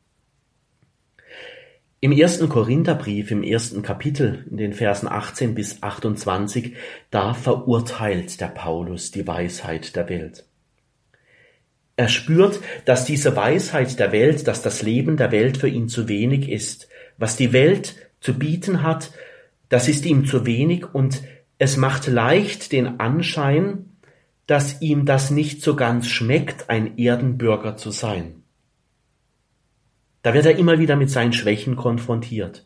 Im 2.00 2.12
ersten 2.12 2.48
Korintherbrief, 2.48 3.32
im 3.32 3.42
ersten 3.42 3.82
Kapitel, 3.82 4.46
in 4.52 4.58
den 4.58 4.74
Versen 4.74 5.08
18 5.08 5.56
bis 5.56 5.82
28, 5.82 6.76
da 7.10 7.34
verurteilt 7.34 8.40
der 8.40 8.50
Paulus 8.50 9.10
die 9.10 9.26
Weisheit 9.26 9.96
der 9.96 10.08
Welt. 10.08 10.46
Er 11.96 12.08
spürt, 12.08 12.60
dass 12.86 13.06
diese 13.06 13.36
Weisheit 13.36 13.98
der 13.98 14.12
Welt, 14.12 14.48
dass 14.48 14.62
das 14.62 14.84
Leben 14.84 15.18
der 15.18 15.32
Welt 15.32 15.58
für 15.58 15.68
ihn 15.68 15.90
zu 15.90 16.08
wenig 16.08 16.50
ist. 16.50 16.88
Was 17.18 17.36
die 17.36 17.52
Welt 17.52 17.96
zu 18.22 18.38
bieten 18.38 18.84
hat, 18.84 19.12
das 19.70 19.88
ist 19.88 20.06
ihm 20.06 20.28
zu 20.28 20.46
wenig 20.46 20.94
und 20.94 21.24
es 21.58 21.78
macht 21.78 22.06
leicht 22.06 22.72
den 22.72 23.00
Anschein, 23.00 23.98
dass 24.46 24.84
ihm 24.84 25.06
das 25.06 25.32
nicht 25.32 25.64
so 25.64 25.76
ganz 25.76 26.08
schmeckt, 26.08 26.70
ein 26.70 27.00
Erdenbürger 27.00 27.76
zu 27.76 27.90
sein. 27.90 28.44
Da 30.28 30.34
wird 30.34 30.46
er 30.46 30.58
immer 30.58 30.78
wieder 30.78 30.98
mit 30.98 31.10
seinen 31.10 31.32
Schwächen 31.32 31.78
konfrontiert. 31.78 32.66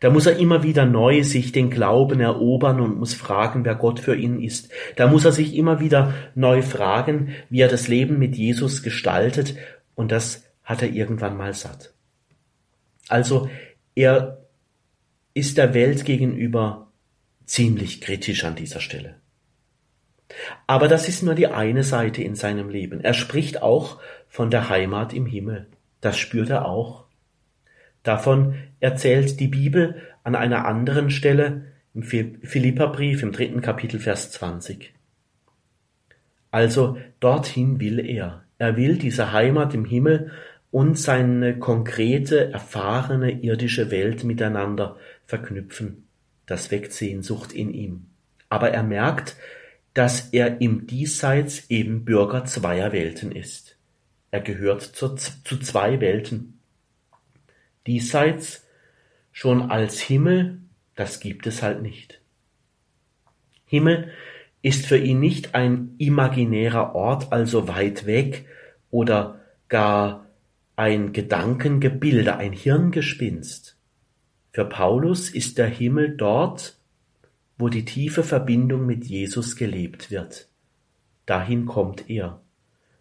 Da 0.00 0.10
muss 0.10 0.26
er 0.26 0.36
immer 0.36 0.62
wieder 0.62 0.84
neu 0.84 1.22
sich 1.22 1.52
den 1.52 1.70
Glauben 1.70 2.20
erobern 2.20 2.82
und 2.82 2.98
muss 2.98 3.14
fragen, 3.14 3.64
wer 3.64 3.76
Gott 3.76 3.98
für 3.98 4.14
ihn 4.14 4.42
ist. 4.42 4.68
Da 4.96 5.06
muss 5.06 5.24
er 5.24 5.32
sich 5.32 5.56
immer 5.56 5.80
wieder 5.80 6.12
neu 6.34 6.60
fragen, 6.60 7.30
wie 7.48 7.62
er 7.62 7.68
das 7.68 7.88
Leben 7.88 8.18
mit 8.18 8.36
Jesus 8.36 8.82
gestaltet. 8.82 9.54
Und 9.94 10.12
das 10.12 10.44
hat 10.62 10.82
er 10.82 10.90
irgendwann 10.90 11.38
mal 11.38 11.54
satt. 11.54 11.94
Also 13.08 13.48
er 13.94 14.46
ist 15.32 15.56
der 15.56 15.72
Welt 15.72 16.04
gegenüber 16.04 16.92
ziemlich 17.46 18.02
kritisch 18.02 18.44
an 18.44 18.54
dieser 18.54 18.80
Stelle. 18.80 19.14
Aber 20.66 20.88
das 20.88 21.08
ist 21.08 21.22
nur 21.22 21.34
die 21.34 21.46
eine 21.46 21.84
Seite 21.84 22.22
in 22.22 22.34
seinem 22.34 22.68
Leben. 22.68 23.00
Er 23.00 23.14
spricht 23.14 23.62
auch 23.62 23.98
von 24.28 24.50
der 24.50 24.68
Heimat 24.68 25.14
im 25.14 25.24
Himmel. 25.24 25.68
Das 26.00 26.18
spürt 26.18 26.50
er 26.50 26.66
auch. 26.66 27.04
Davon 28.02 28.54
erzählt 28.80 29.40
die 29.40 29.48
Bibel 29.48 30.02
an 30.22 30.34
einer 30.34 30.66
anderen 30.66 31.10
Stelle 31.10 31.66
im 31.94 32.02
Philipperbrief 32.02 33.22
im 33.22 33.32
dritten 33.32 33.60
Kapitel 33.60 33.98
Vers 33.98 34.30
20. 34.32 34.94
Also 36.50 36.98
dorthin 37.20 37.80
will 37.80 37.98
er. 37.98 38.44
Er 38.58 38.76
will 38.76 38.98
diese 38.98 39.32
Heimat 39.32 39.74
im 39.74 39.84
Himmel 39.84 40.32
und 40.70 40.98
seine 40.98 41.58
konkrete, 41.58 42.52
erfahrene 42.52 43.30
irdische 43.42 43.90
Welt 43.90 44.24
miteinander 44.24 44.96
verknüpfen. 45.26 46.06
Das 46.46 46.70
weckt 46.70 46.92
Sehnsucht 46.92 47.52
in 47.52 47.72
ihm. 47.72 48.06
Aber 48.48 48.70
er 48.70 48.82
merkt, 48.82 49.36
dass 49.94 50.28
er 50.30 50.60
im 50.60 50.86
Diesseits 50.86 51.70
eben 51.70 52.04
Bürger 52.04 52.44
zweier 52.44 52.92
Welten 52.92 53.32
ist. 53.32 53.77
Er 54.30 54.40
gehört 54.40 54.82
zu, 54.82 55.14
zwei 55.14 56.00
Welten. 56.00 56.60
Diesseits 57.86 58.66
schon 59.32 59.70
als 59.70 60.00
Himmel, 60.00 60.60
das 60.94 61.20
gibt 61.20 61.46
es 61.46 61.62
halt 61.62 61.82
nicht. 61.82 62.20
Himmel 63.64 64.10
ist 64.62 64.86
für 64.86 64.98
ihn 64.98 65.20
nicht 65.20 65.54
ein 65.54 65.94
imaginärer 65.98 66.94
Ort, 66.94 67.32
also 67.32 67.68
weit 67.68 68.06
weg 68.06 68.46
oder 68.90 69.40
gar 69.68 70.26
ein 70.76 71.12
Gedankengebilde, 71.12 72.36
ein 72.36 72.52
Hirngespinst. 72.52 73.76
Für 74.52 74.64
Paulus 74.64 75.30
ist 75.30 75.58
der 75.58 75.68
Himmel 75.68 76.16
dort, 76.16 76.76
wo 77.58 77.68
die 77.68 77.84
tiefe 77.84 78.22
Verbindung 78.22 78.86
mit 78.86 79.04
Jesus 79.04 79.56
gelebt 79.56 80.10
wird. 80.10 80.48
Dahin 81.26 81.66
kommt 81.66 82.08
er. 82.08 82.40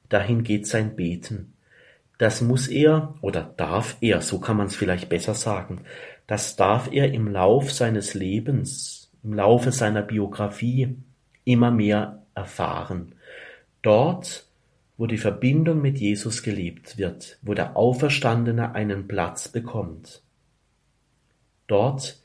Dahin 0.10 0.44
geht 0.44 0.68
sein 0.68 0.96
Beten. 0.96 1.54
Das 2.18 2.42
muss 2.42 2.68
er 2.68 3.14
oder 3.22 3.54
darf 3.58 3.98
er, 4.02 4.22
so 4.22 4.40
kann 4.40 4.58
man 4.58 4.68
es 4.68 4.76
vielleicht 4.76 5.10
besser 5.10 5.36
sagen, 5.36 5.82
das 6.26 6.56
darf 6.56 6.92
er 6.92 7.14
im 7.14 7.28
Lauf 7.28 7.72
seines 7.72 8.14
Lebens, 8.14 9.12
im 9.24 9.34
Laufe 9.34 9.72
seiner 9.72 10.02
Biografie 10.02 10.98
immer 11.46 11.72
mehr 11.72 12.24
erfahren. 12.34 13.16
Dort, 13.82 14.46
wo 14.98 15.06
die 15.06 15.18
Verbindung 15.18 15.82
mit 15.82 16.00
Jesus 16.00 16.44
gelebt 16.44 16.98
wird, 16.98 17.38
wo 17.42 17.54
der 17.54 17.78
Auferstandene 17.78 18.74
einen 18.74 19.08
Platz 19.08 19.48
bekommt. 19.48 20.24
Dort 21.68 22.20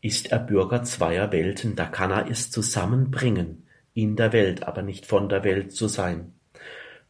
ist 0.00 0.32
er 0.32 0.40
Bürger 0.40 0.82
zweier 0.82 1.32
Welten, 1.32 1.76
da 1.76 1.86
kann 1.86 2.10
er 2.10 2.28
es 2.28 2.50
zusammenbringen, 2.50 3.66
in 3.94 4.16
der 4.16 4.32
Welt, 4.32 4.64
aber 4.64 4.82
nicht 4.82 5.06
von 5.06 5.28
der 5.28 5.44
Welt 5.44 5.72
zu 5.72 5.88
sein. 5.88 6.35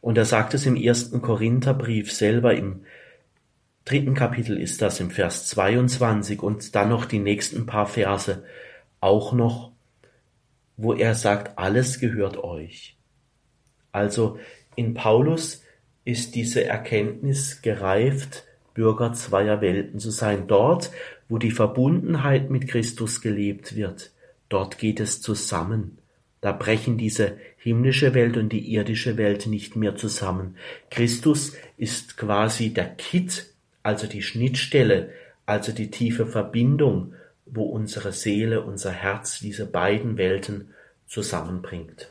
Und 0.01 0.17
er 0.17 0.25
sagt 0.25 0.53
es 0.53 0.65
im 0.65 0.75
ersten 0.75 1.21
Korintherbrief 1.21 2.11
selber, 2.11 2.53
im 2.55 2.83
dritten 3.85 4.13
Kapitel 4.13 4.57
ist 4.57 4.81
das 4.81 4.99
im 4.99 5.11
Vers 5.11 5.47
22 5.47 6.41
und 6.41 6.75
dann 6.75 6.89
noch 6.89 7.05
die 7.05 7.19
nächsten 7.19 7.65
paar 7.65 7.87
Verse 7.87 8.43
auch 8.99 9.33
noch. 9.33 9.71
wo 10.77 10.93
er 10.93 11.15
sagt, 11.15 11.57
alles 11.57 11.99
gehört 11.99 12.37
euch. 12.37 12.97
Also 13.91 14.37
in 14.75 14.93
Paulus 14.93 15.63
ist 16.05 16.35
diese 16.35 16.63
Erkenntnis 16.63 17.63
gereift, 17.63 18.45
Bürger 18.75 19.11
zweier 19.13 19.59
Welten 19.59 19.99
zu 19.99 20.11
sein. 20.11 20.45
Dort, 20.47 20.91
wo 21.27 21.39
die 21.39 21.51
Verbundenheit 21.51 22.51
mit 22.51 22.67
Christus 22.67 23.21
gelebt 23.21 23.75
wird, 23.75 24.11
dort 24.49 24.77
geht 24.77 24.99
es 24.99 25.19
zusammen. 25.19 25.97
Da 26.41 26.51
brechen 26.51 26.97
diese 26.97 27.37
himmlische 27.57 28.13
Welt 28.13 28.37
und 28.37 28.49
die 28.49 28.71
irdische 28.73 29.17
Welt 29.17 29.47
nicht 29.47 29.75
mehr 29.75 29.95
zusammen. 29.95 30.55
Christus 30.91 31.53
ist 31.77 32.17
quasi 32.17 32.73
der 32.73 32.89
Kitt, 32.95 33.47
also 33.83 34.07
die 34.07 34.21
Schnittstelle, 34.21 35.11
also 35.45 35.71
die 35.71 35.89
tiefe 35.89 36.27
Verbindung, 36.27 37.13
wo 37.45 37.63
unsere 37.63 38.11
Seele, 38.11 38.61
unser 38.61 38.91
Herz 38.91 39.39
diese 39.39 39.65
beiden 39.65 40.17
Welten 40.17 40.73
zusammenbringt. 41.07 42.09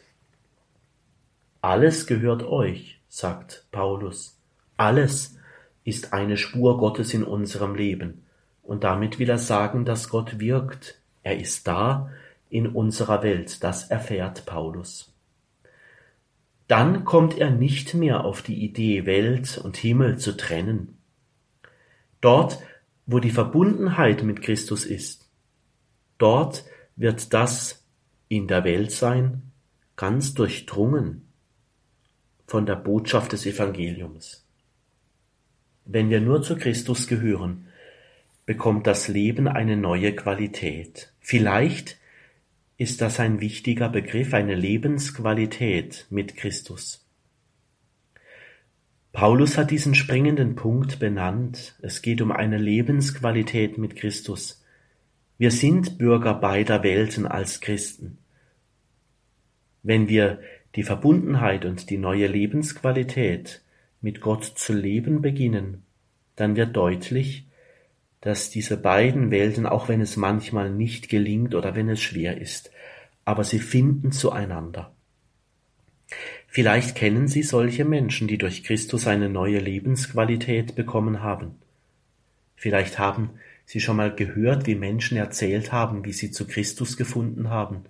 Alles 1.60 2.06
gehört 2.06 2.42
euch, 2.42 3.00
sagt 3.08 3.66
Paulus. 3.70 4.38
Alles 4.76 5.36
ist 5.84 6.12
eine 6.12 6.36
Spur 6.36 6.78
Gottes 6.78 7.14
in 7.14 7.22
unserem 7.22 7.74
Leben. 7.74 8.24
Und 8.62 8.84
damit 8.84 9.18
will 9.18 9.30
er 9.30 9.38
sagen, 9.38 9.84
dass 9.84 10.08
Gott 10.08 10.40
wirkt. 10.40 10.98
Er 11.22 11.38
ist 11.38 11.66
da 11.66 12.10
in 12.50 12.66
unserer 12.66 13.22
Welt. 13.22 13.62
Das 13.62 13.90
erfährt 13.90 14.46
Paulus. 14.46 15.12
Dann 16.68 17.04
kommt 17.04 17.38
er 17.38 17.50
nicht 17.50 17.94
mehr 17.94 18.24
auf 18.24 18.42
die 18.42 18.64
Idee, 18.64 19.06
Welt 19.06 19.58
und 19.58 19.76
Himmel 19.76 20.18
zu 20.18 20.36
trennen. 20.36 20.98
Dort, 22.20 22.58
wo 23.06 23.20
die 23.20 23.30
Verbundenheit 23.30 24.22
mit 24.24 24.42
Christus 24.42 24.84
ist, 24.84 25.30
dort 26.18 26.64
wird 26.96 27.32
das 27.32 27.84
in 28.28 28.48
der 28.48 28.64
Welt 28.64 28.90
sein 28.90 29.42
ganz 29.96 30.34
durchdrungen 30.34 31.28
von 32.46 32.66
der 32.66 32.76
Botschaft 32.76 33.32
des 33.32 33.46
Evangeliums. 33.46 34.46
Wenn 35.84 36.10
wir 36.10 36.20
nur 36.20 36.42
zu 36.42 36.56
Christus 36.56 37.06
gehören, 37.06 37.68
bekommt 38.44 38.86
das 38.86 39.08
Leben 39.08 39.48
eine 39.48 39.76
neue 39.76 40.14
Qualität. 40.14 41.12
Vielleicht 41.20 41.98
ist 42.78 43.00
das 43.00 43.20
ein 43.20 43.40
wichtiger 43.40 43.88
Begriff, 43.88 44.34
eine 44.34 44.54
Lebensqualität 44.54 46.06
mit 46.10 46.36
Christus. 46.36 47.06
Paulus 49.12 49.56
hat 49.56 49.70
diesen 49.70 49.94
springenden 49.94 50.56
Punkt 50.56 50.98
benannt. 50.98 51.74
Es 51.80 52.02
geht 52.02 52.20
um 52.20 52.30
eine 52.30 52.58
Lebensqualität 52.58 53.78
mit 53.78 53.96
Christus. 53.96 54.62
Wir 55.38 55.50
sind 55.50 55.96
Bürger 55.96 56.34
beider 56.34 56.82
Welten 56.82 57.26
als 57.26 57.60
Christen. 57.60 58.18
Wenn 59.82 60.08
wir 60.08 60.40
die 60.74 60.82
Verbundenheit 60.82 61.64
und 61.64 61.88
die 61.88 61.96
neue 61.96 62.26
Lebensqualität 62.26 63.62
mit 64.02 64.20
Gott 64.20 64.44
zu 64.44 64.74
leben 64.74 65.22
beginnen, 65.22 65.82
dann 66.34 66.54
wird 66.54 66.76
deutlich, 66.76 67.45
dass 68.26 68.50
diese 68.50 68.76
beiden 68.76 69.30
Welten, 69.30 69.66
auch 69.66 69.88
wenn 69.88 70.00
es 70.00 70.16
manchmal 70.16 70.68
nicht 70.68 71.08
gelingt 71.08 71.54
oder 71.54 71.76
wenn 71.76 71.88
es 71.88 72.02
schwer 72.02 72.40
ist, 72.40 72.72
aber 73.24 73.44
sie 73.44 73.60
finden 73.60 74.10
zueinander. 74.10 74.92
Vielleicht 76.48 76.96
kennen 76.96 77.28
Sie 77.28 77.44
solche 77.44 77.84
Menschen, 77.84 78.26
die 78.26 78.36
durch 78.36 78.64
Christus 78.64 79.06
eine 79.06 79.28
neue 79.28 79.60
Lebensqualität 79.60 80.74
bekommen 80.74 81.22
haben. 81.22 81.54
Vielleicht 82.56 82.98
haben 82.98 83.30
Sie 83.64 83.78
schon 83.78 83.96
mal 83.96 84.12
gehört, 84.12 84.66
wie 84.66 84.74
Menschen 84.74 85.16
erzählt 85.16 85.70
haben, 85.70 86.04
wie 86.04 86.12
sie 86.12 86.32
zu 86.32 86.48
Christus 86.48 86.96
gefunden 86.96 87.50
haben 87.50 87.84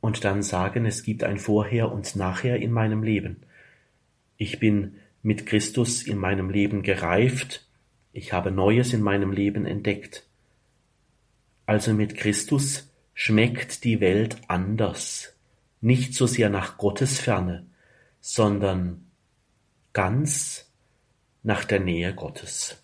und 0.00 0.24
dann 0.24 0.42
sagen, 0.42 0.86
es 0.86 1.02
gibt 1.02 1.22
ein 1.22 1.36
Vorher 1.38 1.92
und 1.92 2.16
Nachher 2.16 2.56
in 2.56 2.72
meinem 2.72 3.02
Leben. 3.02 3.42
Ich 4.38 4.58
bin 4.58 4.94
mit 5.22 5.44
Christus 5.44 6.02
in 6.02 6.16
meinem 6.16 6.48
Leben 6.48 6.82
gereift, 6.82 7.66
ich 8.12 8.32
habe 8.32 8.50
Neues 8.50 8.92
in 8.92 9.02
meinem 9.02 9.32
Leben 9.32 9.66
entdeckt. 9.66 10.26
Also 11.66 11.92
mit 11.92 12.16
Christus 12.16 12.90
schmeckt 13.14 13.84
die 13.84 14.00
Welt 14.00 14.38
anders, 14.48 15.34
nicht 15.80 16.14
so 16.14 16.26
sehr 16.26 16.50
nach 16.50 16.78
Gottes 16.78 17.20
Ferne, 17.20 17.66
sondern 18.20 19.06
ganz 19.92 20.70
nach 21.42 21.64
der 21.64 21.80
Nähe 21.80 22.14
Gottes. 22.14 22.76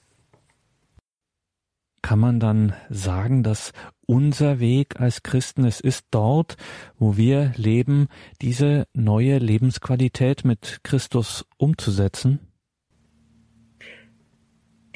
Kann 2.02 2.20
man 2.20 2.38
dann 2.38 2.74
sagen, 2.88 3.42
dass 3.42 3.72
unser 4.06 4.60
Weg 4.60 5.00
als 5.00 5.24
Christen. 5.24 5.64
Es 5.64 5.80
ist 5.80 6.06
dort, 6.12 6.56
wo 6.98 7.16
wir 7.16 7.52
leben, 7.56 8.06
diese 8.40 8.86
neue 8.94 9.38
Lebensqualität 9.38 10.44
mit 10.44 10.80
Christus 10.84 11.44
umzusetzen. 11.56 12.45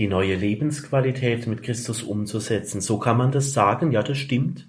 Die 0.01 0.09
neue 0.09 0.35
Lebensqualität 0.35 1.47
mit 1.47 1.63
Christus 1.63 2.03
umzusetzen. 2.03 2.81
So 2.81 2.99
kann 2.99 3.19
man 3.19 3.33
das 3.33 3.53
sagen. 3.53 3.93
Ja, 3.93 4.03
das 4.03 4.17
stimmt. 4.17 4.67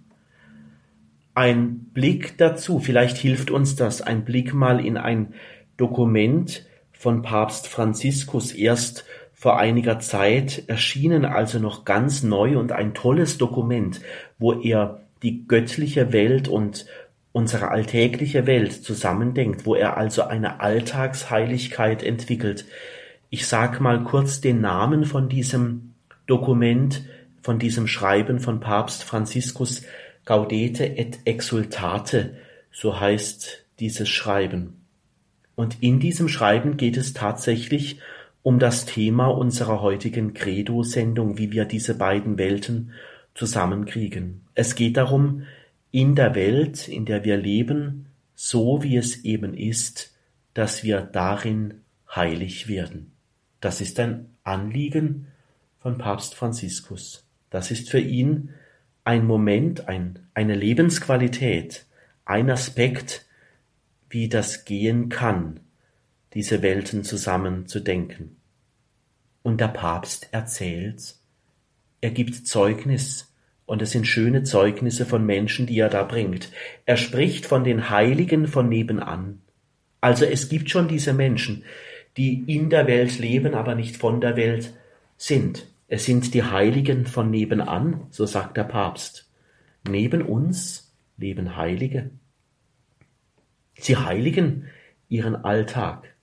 Ein 1.33 1.85
Blick 1.93 2.37
dazu, 2.37 2.79
vielleicht 2.79 3.15
hilft 3.15 3.49
uns 3.49 3.77
das, 3.77 4.01
ein 4.01 4.25
Blick 4.25 4.53
mal 4.53 4.85
in 4.85 4.97
ein 4.97 5.33
Dokument 5.77 6.65
von 6.91 7.21
Papst 7.21 7.69
Franziskus 7.69 8.51
erst 8.51 9.05
vor 9.31 9.57
einiger 9.57 9.99
Zeit 9.99 10.65
erschienen, 10.67 11.23
also 11.23 11.59
noch 11.59 11.85
ganz 11.85 12.23
neu 12.23 12.59
und 12.59 12.73
ein 12.73 12.93
tolles 12.93 13.37
Dokument, 13.37 14.01
wo 14.37 14.51
er 14.51 14.99
die 15.23 15.47
göttliche 15.47 16.11
Welt 16.11 16.49
und 16.49 16.85
unsere 17.31 17.69
alltägliche 17.69 18.45
Welt 18.47 18.73
zusammendenkt, 18.73 19.65
wo 19.65 19.75
er 19.75 19.95
also 19.95 20.23
eine 20.23 20.59
Alltagsheiligkeit 20.59 22.03
entwickelt. 22.03 22.65
Ich 23.33 23.47
sag 23.47 23.79
mal 23.79 24.03
kurz 24.03 24.41
den 24.41 24.59
Namen 24.59 25.05
von 25.05 25.29
diesem 25.29 25.93
Dokument, 26.27 27.05
von 27.41 27.59
diesem 27.59 27.87
Schreiben 27.87 28.41
von 28.41 28.59
Papst 28.59 29.05
Franziskus 29.05 29.83
Gaudete 30.25 30.97
et 30.97 31.19
Exultate, 31.23 32.35
so 32.73 32.99
heißt 32.99 33.63
dieses 33.79 34.09
Schreiben. 34.09 34.81
Und 35.55 35.77
in 35.79 36.01
diesem 36.01 36.27
Schreiben 36.27 36.75
geht 36.75 36.97
es 36.97 37.13
tatsächlich 37.13 37.99
um 38.43 38.59
das 38.59 38.85
Thema 38.85 39.27
unserer 39.27 39.79
heutigen 39.79 40.33
Credo-Sendung, 40.33 41.37
wie 41.37 41.53
wir 41.53 41.63
diese 41.63 41.97
beiden 41.97 42.37
Welten 42.37 42.91
zusammenkriegen. 43.33 44.41
Es 44.55 44.75
geht 44.75 44.97
darum, 44.97 45.43
in 45.91 46.15
der 46.15 46.35
Welt, 46.35 46.89
in 46.89 47.05
der 47.05 47.23
wir 47.23 47.37
leben, 47.37 48.07
so 48.35 48.83
wie 48.83 48.97
es 48.97 49.23
eben 49.23 49.53
ist, 49.53 50.13
dass 50.53 50.83
wir 50.83 50.99
darin 50.99 51.75
heilig 52.13 52.67
werden. 52.67 53.10
Das 53.61 53.79
ist 53.79 53.99
ein 53.99 54.35
Anliegen 54.43 55.27
von 55.79 55.97
Papst 55.97 56.35
Franziskus. 56.35 57.25
Das 57.49 57.71
ist 57.71 57.89
für 57.89 57.99
ihn 57.99 58.49
ein 59.03 59.25
Moment, 59.25 59.87
ein, 59.87 60.19
eine 60.33 60.55
Lebensqualität, 60.55 61.85
ein 62.25 62.49
Aspekt, 62.49 63.25
wie 64.09 64.29
das 64.29 64.65
gehen 64.65 65.09
kann, 65.09 65.59
diese 66.33 66.61
Welten 66.61 67.03
zusammen 67.03 67.67
zu 67.67 67.79
denken. 67.79 68.37
Und 69.43 69.61
der 69.61 69.69
Papst 69.69 70.29
erzählt, 70.31 71.15
er 72.01 72.11
gibt 72.11 72.47
Zeugnis, 72.47 73.27
und 73.65 73.81
es 73.81 73.91
sind 73.91 74.05
schöne 74.05 74.43
Zeugnisse 74.43 75.05
von 75.05 75.25
Menschen, 75.25 75.65
die 75.65 75.79
er 75.79 75.87
da 75.87 76.03
bringt. 76.03 76.51
Er 76.85 76.97
spricht 76.97 77.45
von 77.45 77.63
den 77.63 77.89
Heiligen 77.89 78.47
von 78.47 78.67
nebenan. 78.67 79.41
Also 80.01 80.25
es 80.25 80.49
gibt 80.49 80.69
schon 80.69 80.89
diese 80.89 81.13
Menschen, 81.13 81.63
die 82.17 82.43
in 82.47 82.69
der 82.69 82.87
Welt 82.87 83.19
leben, 83.19 83.53
aber 83.53 83.75
nicht 83.75 83.97
von 83.97 84.21
der 84.21 84.35
Welt 84.35 84.73
sind. 85.17 85.67
Es 85.87 86.05
sind 86.05 86.33
die 86.33 86.43
Heiligen 86.43 87.05
von 87.05 87.29
nebenan, 87.29 88.07
so 88.09 88.25
sagt 88.25 88.57
der 88.57 88.63
Papst. 88.63 89.29
Neben 89.87 90.21
uns 90.21 90.93
leben 91.17 91.55
Heilige. 91.55 92.11
Sie 93.77 93.97
heiligen 93.97 94.67
ihren 95.09 95.35
Alltag. 95.35 96.15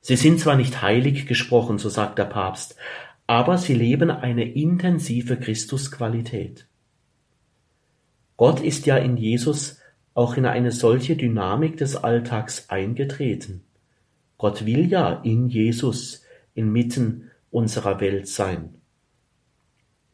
Sie 0.00 0.16
sind 0.16 0.40
zwar 0.40 0.56
nicht 0.56 0.82
heilig 0.82 1.26
gesprochen, 1.26 1.78
so 1.78 1.88
sagt 1.88 2.18
der 2.18 2.24
Papst, 2.24 2.76
aber 3.26 3.56
sie 3.56 3.74
leben 3.74 4.10
eine 4.10 4.44
intensive 4.44 5.36
Christusqualität. 5.36 6.66
Gott 8.36 8.60
ist 8.60 8.86
ja 8.86 8.96
in 8.96 9.16
Jesus 9.16 9.80
auch 10.14 10.36
in 10.36 10.44
eine 10.44 10.72
solche 10.72 11.16
Dynamik 11.16 11.76
des 11.76 11.96
Alltags 11.96 12.68
eingetreten. 12.68 13.64
Gott 14.42 14.66
will 14.66 14.90
ja 14.90 15.20
in 15.22 15.46
Jesus 15.46 16.24
inmitten 16.52 17.30
unserer 17.52 18.00
Welt 18.00 18.26
sein. 18.26 18.74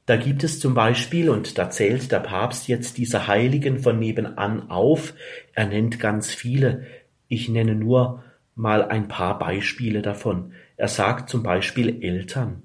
Da 0.04 0.16
gibt 0.16 0.44
es 0.44 0.60
zum 0.60 0.74
Beispiel, 0.74 1.30
und 1.30 1.56
da 1.56 1.70
zählt 1.70 2.12
der 2.12 2.20
Papst 2.20 2.68
jetzt 2.68 2.98
diese 2.98 3.26
Heiligen 3.26 3.78
von 3.78 3.98
nebenan 3.98 4.68
auf, 4.68 5.14
er 5.54 5.66
nennt 5.66 5.98
ganz 5.98 6.34
viele, 6.34 6.84
ich 7.28 7.48
nenne 7.48 7.74
nur 7.74 8.22
mal 8.54 8.84
ein 8.84 9.08
paar 9.08 9.38
Beispiele 9.38 10.02
davon. 10.02 10.52
Er 10.76 10.88
sagt 10.88 11.30
zum 11.30 11.42
Beispiel 11.42 12.04
Eltern, 12.04 12.64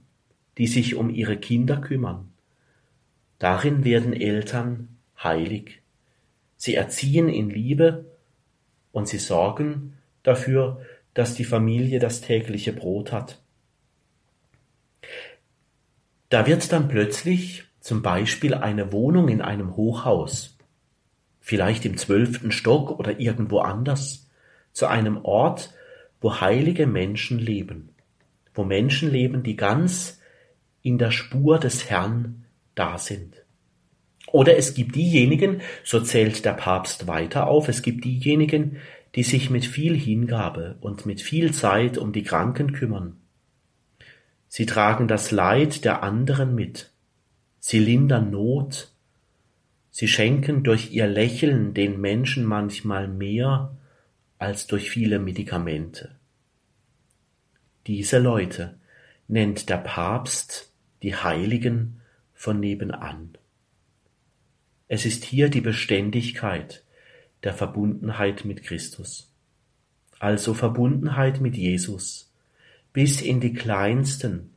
die 0.58 0.68
sich 0.68 0.96
um 0.96 1.10
ihre 1.10 1.38
Kinder 1.38 1.78
kümmern. 1.78 2.34
Darin 3.40 3.86
werden 3.86 4.12
Eltern 4.12 4.98
heilig. 5.18 5.82
Sie 6.58 6.76
erziehen 6.76 7.30
in 7.30 7.50
Liebe 7.50 8.04
und 8.92 9.08
sie 9.08 9.18
sorgen 9.18 9.94
dafür, 10.24 10.82
dass 11.14 11.36
die 11.36 11.46
Familie 11.46 12.00
das 12.00 12.22
tägliche 12.22 12.74
Brot 12.74 13.12
hat. 13.12 13.42
Da 16.30 16.48
wird 16.48 16.72
dann 16.72 16.88
plötzlich 16.88 17.66
zum 17.80 18.02
Beispiel 18.02 18.56
eine 18.56 18.92
Wohnung 18.92 19.28
in 19.28 19.42
einem 19.42 19.76
Hochhaus, 19.76 20.58
vielleicht 21.40 21.86
im 21.86 21.98
zwölften 21.98 22.52
Stock 22.52 22.98
oder 22.98 23.20
irgendwo 23.20 23.60
anders, 23.60 24.30
zu 24.72 24.88
einem 24.88 25.24
Ort, 25.24 25.74
wo 26.22 26.40
heilige 26.40 26.88
Menschen 26.88 27.38
leben, 27.38 27.90
wo 28.56 28.64
Menschen 28.64 29.12
leben, 29.12 29.44
die 29.44 29.56
ganz 29.56 30.20
in 30.82 30.98
der 30.98 31.12
Spur 31.12 31.60
des 31.60 31.90
Herrn 31.90 32.46
da 32.74 32.98
sind. 32.98 33.44
Oder 34.32 34.58
es 34.58 34.74
gibt 34.74 34.96
diejenigen, 34.96 35.62
so 35.84 36.00
zählt 36.00 36.44
der 36.44 36.54
Papst 36.54 37.08
weiter 37.08 37.48
auf, 37.48 37.68
es 37.68 37.84
gibt 37.84 38.04
diejenigen, 38.06 38.78
die 39.16 39.24
sich 39.24 39.50
mit 39.50 39.66
viel 39.66 39.96
Hingabe 39.98 40.78
und 40.82 41.06
mit 41.06 41.22
viel 41.22 41.54
Zeit 41.54 41.98
um 41.98 42.14
die 42.14 42.24
Kranken 42.24 42.74
kümmern. 42.74 43.18
Sie 44.48 44.66
tragen 44.66 45.08
das 45.08 45.32
Leid 45.32 45.86
der 45.86 46.04
anderen 46.04 46.56
mit. 46.56 46.92
Sie 47.60 47.80
lindern 47.80 48.32
Not. 48.32 48.92
Sie 49.90 50.08
schenken 50.08 50.64
durch 50.64 50.92
ihr 50.92 51.08
Lächeln 51.08 51.74
den 51.74 52.02
Menschen 52.02 52.46
manchmal 52.46 53.08
mehr 53.08 53.76
als 54.38 54.68
durch 54.68 54.90
viele 54.90 55.20
Medikamente. 55.20 56.16
Diese 57.88 58.20
Leute 58.20 58.78
nennt 59.28 59.70
der 59.70 59.78
Papst 59.78 60.72
die 61.02 61.16
Heiligen 61.16 62.02
von 62.34 62.60
nebenan. 62.60 63.38
Es 64.88 65.06
ist 65.06 65.24
hier 65.24 65.50
die 65.50 65.62
Beständigkeit 65.62 66.83
der 67.44 67.54
Verbundenheit 67.54 68.46
mit 68.46 68.64
Christus, 68.64 69.32
also 70.20 70.54
Verbundenheit 70.54 71.42
mit 71.42 71.58
Jesus, 71.58 72.32
bis 72.94 73.22
in 73.22 73.40
die 73.42 73.54
kleinsten, 73.54 74.54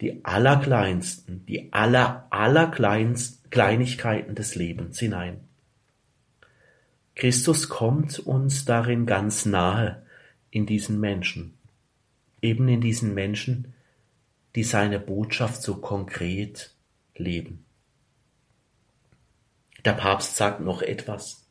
die 0.00 0.24
allerkleinsten, 0.24 1.44
die 1.46 1.72
aller, 1.72 2.26
allerkleinsten 2.30 3.50
Kleinigkeiten 3.50 4.34
des 4.34 4.54
Lebens 4.54 4.98
hinein. 4.98 5.40
Christus 7.16 7.68
kommt 7.68 8.20
uns 8.20 8.64
darin 8.64 9.06
ganz 9.06 9.44
nahe 9.44 10.02
in 10.50 10.66
diesen 10.66 11.00
Menschen, 11.00 11.54
eben 12.40 12.68
in 12.68 12.80
diesen 12.80 13.14
Menschen, 13.14 13.74
die 14.54 14.62
seine 14.62 15.00
Botschaft 15.00 15.62
so 15.62 15.76
konkret 15.76 16.72
leben. 17.16 17.64
Der 19.84 19.92
Papst 19.92 20.36
sagt 20.36 20.60
noch 20.60 20.82
etwas. 20.82 21.47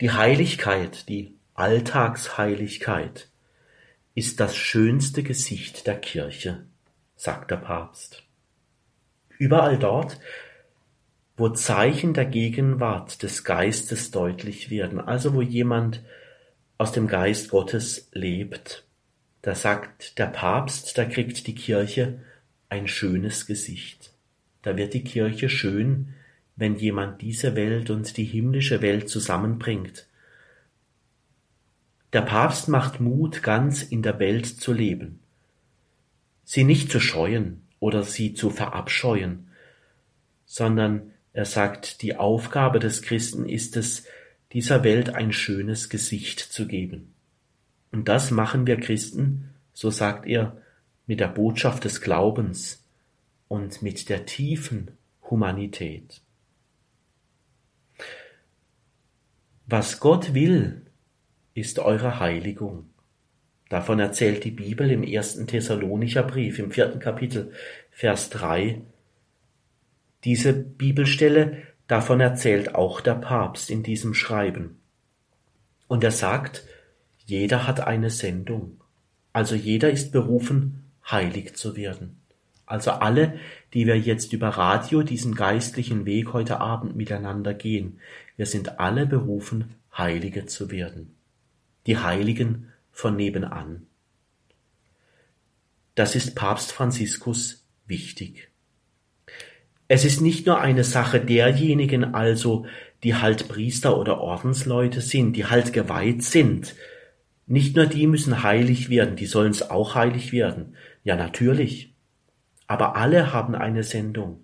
Die 0.00 0.12
Heiligkeit, 0.12 1.10
die 1.10 1.36
Alltagsheiligkeit, 1.52 3.28
ist 4.14 4.40
das 4.40 4.56
schönste 4.56 5.22
Gesicht 5.22 5.86
der 5.86 6.00
Kirche, 6.00 6.64
sagt 7.16 7.50
der 7.50 7.58
Papst. 7.58 8.22
Überall 9.36 9.78
dort, 9.78 10.18
wo 11.36 11.50
Zeichen 11.50 12.14
der 12.14 12.24
Gegenwart 12.24 13.22
des 13.22 13.44
Geistes 13.44 14.10
deutlich 14.10 14.70
werden, 14.70 15.00
also 15.00 15.34
wo 15.34 15.42
jemand 15.42 16.02
aus 16.78 16.92
dem 16.92 17.06
Geist 17.06 17.50
Gottes 17.50 18.08
lebt, 18.12 18.86
da 19.42 19.54
sagt 19.54 20.18
der 20.18 20.26
Papst, 20.26 20.96
da 20.96 21.04
kriegt 21.04 21.46
die 21.46 21.54
Kirche 21.54 22.22
ein 22.70 22.88
schönes 22.88 23.46
Gesicht. 23.46 24.14
Da 24.62 24.78
wird 24.78 24.94
die 24.94 25.04
Kirche 25.04 25.50
schön, 25.50 26.14
wenn 26.60 26.76
jemand 26.76 27.22
diese 27.22 27.56
Welt 27.56 27.88
und 27.88 28.18
die 28.18 28.24
himmlische 28.24 28.82
Welt 28.82 29.08
zusammenbringt. 29.08 30.06
Der 32.12 32.20
Papst 32.20 32.68
macht 32.68 33.00
Mut, 33.00 33.42
ganz 33.42 33.82
in 33.82 34.02
der 34.02 34.18
Welt 34.18 34.44
zu 34.44 34.74
leben, 34.74 35.20
sie 36.44 36.64
nicht 36.64 36.90
zu 36.92 37.00
scheuen 37.00 37.62
oder 37.78 38.02
sie 38.02 38.34
zu 38.34 38.50
verabscheuen, 38.50 39.48
sondern 40.44 41.12
er 41.32 41.46
sagt, 41.46 42.02
die 42.02 42.16
Aufgabe 42.16 42.78
des 42.78 43.00
Christen 43.00 43.48
ist 43.48 43.78
es, 43.78 44.04
dieser 44.52 44.84
Welt 44.84 45.14
ein 45.14 45.32
schönes 45.32 45.88
Gesicht 45.88 46.40
zu 46.40 46.66
geben. 46.66 47.14
Und 47.90 48.08
das 48.08 48.30
machen 48.30 48.66
wir 48.66 48.76
Christen, 48.76 49.48
so 49.72 49.90
sagt 49.90 50.26
er, 50.26 50.58
mit 51.06 51.20
der 51.20 51.28
Botschaft 51.28 51.84
des 51.84 52.02
Glaubens 52.02 52.84
und 53.48 53.80
mit 53.80 54.10
der 54.10 54.26
tiefen 54.26 54.90
Humanität. 55.22 56.20
Was 59.72 60.00
Gott 60.00 60.34
will, 60.34 60.82
ist 61.54 61.78
eure 61.78 62.18
Heiligung. 62.18 62.86
Davon 63.68 64.00
erzählt 64.00 64.42
die 64.42 64.50
Bibel 64.50 64.90
im 64.90 65.04
ersten 65.04 65.46
Thessalonicher 65.46 66.24
Brief, 66.24 66.58
im 66.58 66.72
vierten 66.72 66.98
Kapitel, 66.98 67.52
Vers 67.92 68.30
drei. 68.30 68.80
Diese 70.24 70.54
Bibelstelle, 70.54 71.62
davon 71.86 72.18
erzählt 72.18 72.74
auch 72.74 73.00
der 73.00 73.14
Papst 73.14 73.70
in 73.70 73.84
diesem 73.84 74.12
Schreiben. 74.12 74.80
Und 75.86 76.02
er 76.02 76.10
sagt, 76.10 76.64
jeder 77.24 77.68
hat 77.68 77.78
eine 77.78 78.10
Sendung. 78.10 78.80
Also 79.32 79.54
jeder 79.54 79.92
ist 79.92 80.10
berufen, 80.10 80.90
heilig 81.08 81.54
zu 81.54 81.76
werden. 81.76 82.20
Also 82.66 82.90
alle, 82.90 83.38
die 83.74 83.86
wir 83.86 83.98
jetzt 83.98 84.32
über 84.32 84.48
Radio 84.48 85.04
diesen 85.04 85.36
geistlichen 85.36 86.06
Weg 86.06 86.32
heute 86.32 86.60
Abend 86.60 86.96
miteinander 86.96 87.54
gehen, 87.54 88.00
wir 88.40 88.46
sind 88.46 88.80
alle 88.80 89.04
berufen, 89.04 89.74
Heilige 89.94 90.46
zu 90.46 90.70
werden. 90.70 91.14
Die 91.86 91.98
Heiligen 91.98 92.72
von 92.90 93.14
nebenan. 93.14 93.86
Das 95.94 96.16
ist 96.16 96.34
Papst 96.34 96.72
Franziskus 96.72 97.66
wichtig. 97.86 98.48
Es 99.88 100.06
ist 100.06 100.22
nicht 100.22 100.46
nur 100.46 100.58
eine 100.58 100.84
Sache 100.84 101.20
derjenigen 101.20 102.14
also, 102.14 102.64
die 103.02 103.14
halt 103.14 103.46
Priester 103.46 103.98
oder 103.98 104.22
Ordensleute 104.22 105.02
sind, 105.02 105.34
die 105.34 105.44
halt 105.44 105.74
geweiht 105.74 106.22
sind. 106.22 106.74
Nicht 107.46 107.76
nur 107.76 107.84
die 107.84 108.06
müssen 108.06 108.42
heilig 108.42 108.88
werden, 108.88 109.16
die 109.16 109.26
sollen's 109.26 109.68
auch 109.68 109.94
heilig 109.94 110.32
werden. 110.32 110.76
Ja, 111.04 111.14
natürlich. 111.14 111.92
Aber 112.66 112.96
alle 112.96 113.34
haben 113.34 113.54
eine 113.54 113.82
Sendung. 113.82 114.40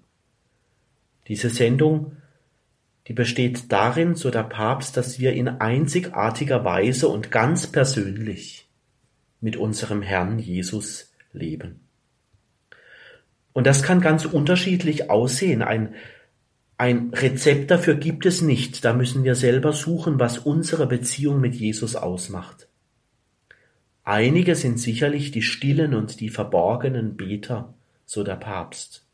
Diese 1.28 1.48
Sendung, 1.48 2.12
die 3.08 3.12
besteht 3.12 3.70
darin, 3.70 4.14
so 4.14 4.30
der 4.30 4.42
Papst, 4.42 4.96
dass 4.96 5.18
wir 5.18 5.32
in 5.32 5.48
einzigartiger 5.48 6.64
Weise 6.64 7.08
und 7.08 7.30
ganz 7.30 7.66
persönlich 7.66 8.68
mit 9.40 9.56
unserem 9.56 10.02
Herrn 10.02 10.38
Jesus 10.38 11.12
leben. 11.32 11.80
Und 13.52 13.66
das 13.66 13.82
kann 13.82 14.00
ganz 14.00 14.24
unterschiedlich 14.24 15.08
aussehen. 15.08 15.62
Ein, 15.62 15.94
ein 16.78 17.10
Rezept 17.14 17.70
dafür 17.70 17.94
gibt 17.94 18.26
es 18.26 18.42
nicht. 18.42 18.84
Da 18.84 18.92
müssen 18.92 19.24
wir 19.24 19.34
selber 19.34 19.72
suchen, 19.72 20.18
was 20.18 20.38
unsere 20.38 20.86
Beziehung 20.86 21.40
mit 21.40 21.54
Jesus 21.54 21.96
ausmacht. 21.96 22.68
Einige 24.04 24.54
sind 24.56 24.78
sicherlich 24.78 25.30
die 25.30 25.42
stillen 25.42 25.94
und 25.94 26.20
die 26.20 26.28
verborgenen 26.28 27.16
Beter, 27.16 27.74
so 28.04 28.22
der 28.22 28.36
Papst. 28.36 29.06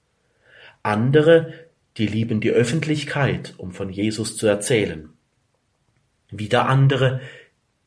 Andere, 0.83 1.53
die 1.97 2.07
lieben 2.07 2.41
die 2.41 2.51
Öffentlichkeit, 2.51 3.55
um 3.59 3.73
von 3.73 3.91
Jesus 3.91 4.37
zu 4.37 4.47
erzählen. 4.47 5.11
Wieder 6.31 6.69
andere, 6.69 7.21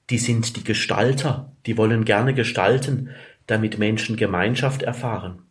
die 0.09 0.19
sind 0.19 0.55
die 0.55 0.63
Gestalter, 0.63 1.51
die 1.65 1.77
wollen 1.77 2.05
gerne 2.05 2.33
gestalten, 2.33 3.09
damit 3.47 3.79
Menschen 3.79 4.17
Gemeinschaft 4.17 4.83
erfahren. 4.83 5.41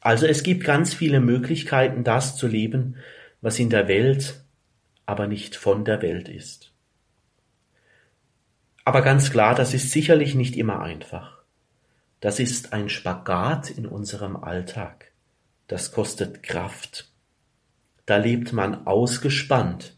Also 0.00 0.26
es 0.26 0.42
gibt 0.42 0.64
ganz 0.64 0.94
viele 0.94 1.20
Möglichkeiten, 1.20 2.04
das 2.04 2.36
zu 2.36 2.46
leben, 2.46 2.96
was 3.40 3.58
in 3.58 3.70
der 3.70 3.88
Welt, 3.88 4.42
aber 5.06 5.26
nicht 5.26 5.56
von 5.56 5.84
der 5.84 6.02
Welt 6.02 6.28
ist. 6.28 6.72
Aber 8.84 9.02
ganz 9.02 9.30
klar, 9.30 9.54
das 9.54 9.74
ist 9.74 9.90
sicherlich 9.90 10.34
nicht 10.34 10.56
immer 10.56 10.80
einfach. 10.80 11.38
Das 12.20 12.38
ist 12.38 12.72
ein 12.72 12.88
Spagat 12.88 13.70
in 13.70 13.86
unserem 13.86 14.36
Alltag. 14.36 15.12
Das 15.68 15.92
kostet 15.92 16.42
Kraft. 16.42 17.09
Da 18.10 18.16
lebt 18.16 18.52
man 18.52 18.88
ausgespannt 18.88 19.96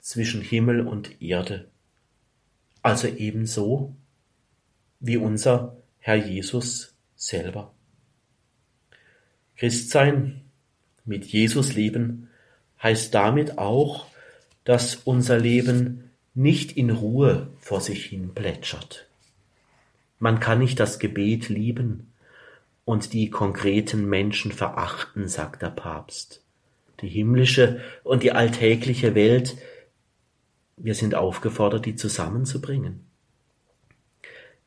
zwischen 0.00 0.40
Himmel 0.40 0.80
und 0.80 1.20
Erde. 1.20 1.68
Also 2.80 3.06
ebenso 3.06 3.94
wie 4.98 5.18
unser 5.18 5.76
Herr 5.98 6.16
Jesus 6.16 6.94
selber. 7.16 7.74
Christsein, 9.58 10.40
mit 11.04 11.26
Jesus 11.26 11.74
leben, 11.74 12.30
heißt 12.82 13.14
damit 13.14 13.58
auch, 13.58 14.06
dass 14.64 14.94
unser 14.94 15.38
Leben 15.38 16.10
nicht 16.32 16.78
in 16.78 16.88
Ruhe 16.88 17.50
vor 17.60 17.82
sich 17.82 18.06
hin 18.06 18.32
plätschert. 18.32 19.06
Man 20.18 20.40
kann 20.40 20.60
nicht 20.60 20.80
das 20.80 20.98
Gebet 20.98 21.50
lieben 21.50 22.10
und 22.86 23.12
die 23.12 23.28
konkreten 23.28 24.08
Menschen 24.08 24.50
verachten, 24.50 25.28
sagt 25.28 25.60
der 25.60 25.68
Papst. 25.68 26.42
Die 27.00 27.08
himmlische 27.08 27.80
und 28.02 28.22
die 28.22 28.32
alltägliche 28.32 29.14
Welt, 29.14 29.56
Wir 30.80 30.94
sind 30.94 31.16
aufgefordert, 31.16 31.86
die 31.86 31.96
zusammenzubringen. 31.96 33.04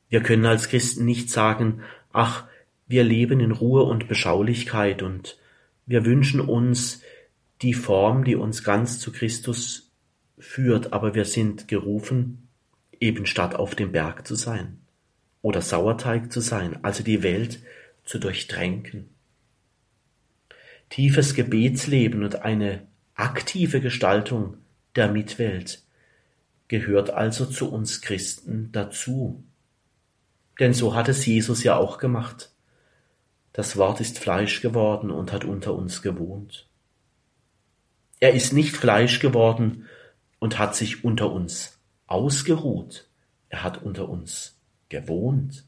Wir 0.10 0.22
können 0.22 0.46
als 0.46 0.68
Christen 0.68 1.06
nicht 1.06 1.30
sagen, 1.30 1.84
ach, 2.12 2.44
wir 2.86 3.06
leben 3.06 3.40
in 3.40 3.52
Ruhe 3.52 3.84
und 3.84 4.10
Beschaulichkeit 4.10 5.04
und 5.04 5.38
wir 5.86 6.04
wünschen 6.04 6.42
uns 6.42 7.02
die 7.62 7.74
Form, 7.74 8.26
die 8.26 8.36
uns 8.36 8.66
ganz 8.66 9.00
zu 9.00 9.14
Christus 9.14 9.90
führt, 10.38 10.92
aber 10.92 11.16
wir 11.16 11.24
sind 11.24 11.70
gerufen, 11.70 12.50
eben 13.00 13.26
statt 13.26 13.56
auf 13.56 13.76
dem 13.76 13.94
Berg 13.94 14.28
zu 14.28 14.36
sein 14.36 14.82
oder 15.42 15.62
Sauerteig 15.62 16.32
zu 16.32 16.42
sein, 16.42 16.84
also 16.84 17.04
die 17.04 17.24
Welt 17.24 17.62
zu 18.04 18.20
durchtränken. 18.20 19.11
Tiefes 20.92 21.36
Gebetsleben 21.36 22.22
und 22.22 22.42
eine 22.42 22.86
aktive 23.16 23.80
Gestaltung 23.80 24.58
der 24.98 25.10
Mitwelt 25.10 25.84
gehört 26.68 27.12
also 27.12 27.46
zu 27.46 27.72
uns 27.72 28.02
Christen 28.02 28.74
dazu. 28.74 29.42
Denn 30.60 30.74
so 30.74 30.94
hat 30.94 31.08
es 31.08 31.26
Jesus 31.26 31.64
ja 31.64 31.78
auch 31.78 31.98
gemacht. 31.98 32.52
Das 33.54 33.78
Wort 33.78 34.02
ist 34.02 34.20
Fleisch 34.20 34.62
geworden 34.62 35.12
und 35.12 35.32
hat 35.32 35.46
unter 35.46 35.74
uns 35.76 36.02
gewohnt. 36.02 36.68
Er 38.20 38.34
ist 38.34 38.52
nicht 38.52 38.76
Fleisch 38.76 39.20
geworden 39.20 39.86
und 40.40 40.60
hat 40.60 40.76
sich 40.76 41.06
unter 41.06 41.32
uns 41.32 41.80
ausgeruht. 42.06 43.08
Er 43.48 43.64
hat 43.64 43.82
unter 43.82 44.10
uns 44.10 44.58
gewohnt, 44.90 45.64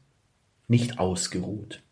nicht 0.68 0.98
ausgeruht. 0.98 1.83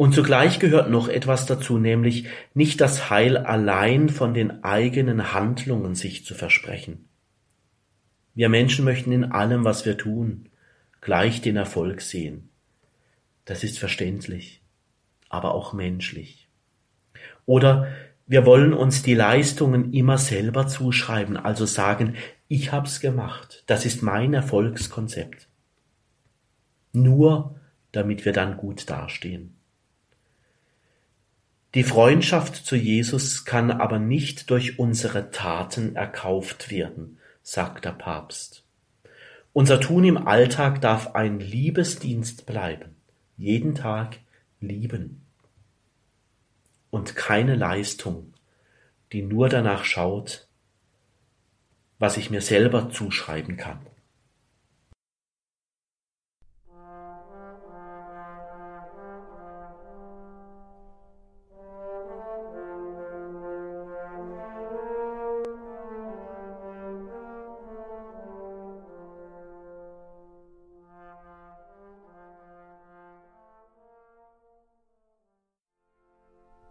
Und 0.00 0.14
zugleich 0.14 0.60
gehört 0.60 0.88
noch 0.88 1.08
etwas 1.08 1.44
dazu, 1.44 1.76
nämlich 1.76 2.24
nicht 2.54 2.80
das 2.80 3.10
Heil 3.10 3.36
allein 3.36 4.08
von 4.08 4.32
den 4.32 4.64
eigenen 4.64 5.34
Handlungen 5.34 5.94
sich 5.94 6.24
zu 6.24 6.34
versprechen. 6.34 7.10
Wir 8.32 8.48
Menschen 8.48 8.86
möchten 8.86 9.12
in 9.12 9.24
allem, 9.24 9.62
was 9.62 9.84
wir 9.84 9.98
tun, 9.98 10.48
gleich 11.02 11.42
den 11.42 11.56
Erfolg 11.56 12.00
sehen. 12.00 12.48
Das 13.44 13.62
ist 13.62 13.78
verständlich, 13.78 14.62
aber 15.28 15.54
auch 15.54 15.74
menschlich. 15.74 16.48
Oder 17.44 17.88
wir 18.26 18.46
wollen 18.46 18.72
uns 18.72 19.02
die 19.02 19.14
Leistungen 19.14 19.92
immer 19.92 20.16
selber 20.16 20.66
zuschreiben, 20.66 21.36
also 21.36 21.66
sagen, 21.66 22.14
ich 22.48 22.72
hab's 22.72 23.00
gemacht, 23.00 23.64
das 23.66 23.84
ist 23.84 24.02
mein 24.02 24.32
Erfolgskonzept. 24.32 25.46
Nur 26.94 27.60
damit 27.92 28.24
wir 28.24 28.32
dann 28.32 28.56
gut 28.56 28.88
dastehen. 28.88 29.59
Die 31.74 31.84
Freundschaft 31.84 32.56
zu 32.56 32.74
Jesus 32.74 33.44
kann 33.44 33.70
aber 33.70 34.00
nicht 34.00 34.50
durch 34.50 34.80
unsere 34.80 35.30
Taten 35.30 35.94
erkauft 35.94 36.68
werden, 36.72 37.18
sagt 37.44 37.84
der 37.84 37.92
Papst. 37.92 38.64
Unser 39.52 39.80
Tun 39.80 40.02
im 40.02 40.16
Alltag 40.26 40.80
darf 40.80 41.14
ein 41.14 41.38
Liebesdienst 41.38 42.44
bleiben. 42.44 42.96
Jeden 43.36 43.76
Tag 43.76 44.18
lieben. 44.60 45.22
Und 46.90 47.14
keine 47.14 47.54
Leistung, 47.54 48.34
die 49.12 49.22
nur 49.22 49.48
danach 49.48 49.84
schaut, 49.84 50.48
was 52.00 52.16
ich 52.16 52.30
mir 52.30 52.40
selber 52.40 52.90
zuschreiben 52.90 53.56
kann. 53.56 53.78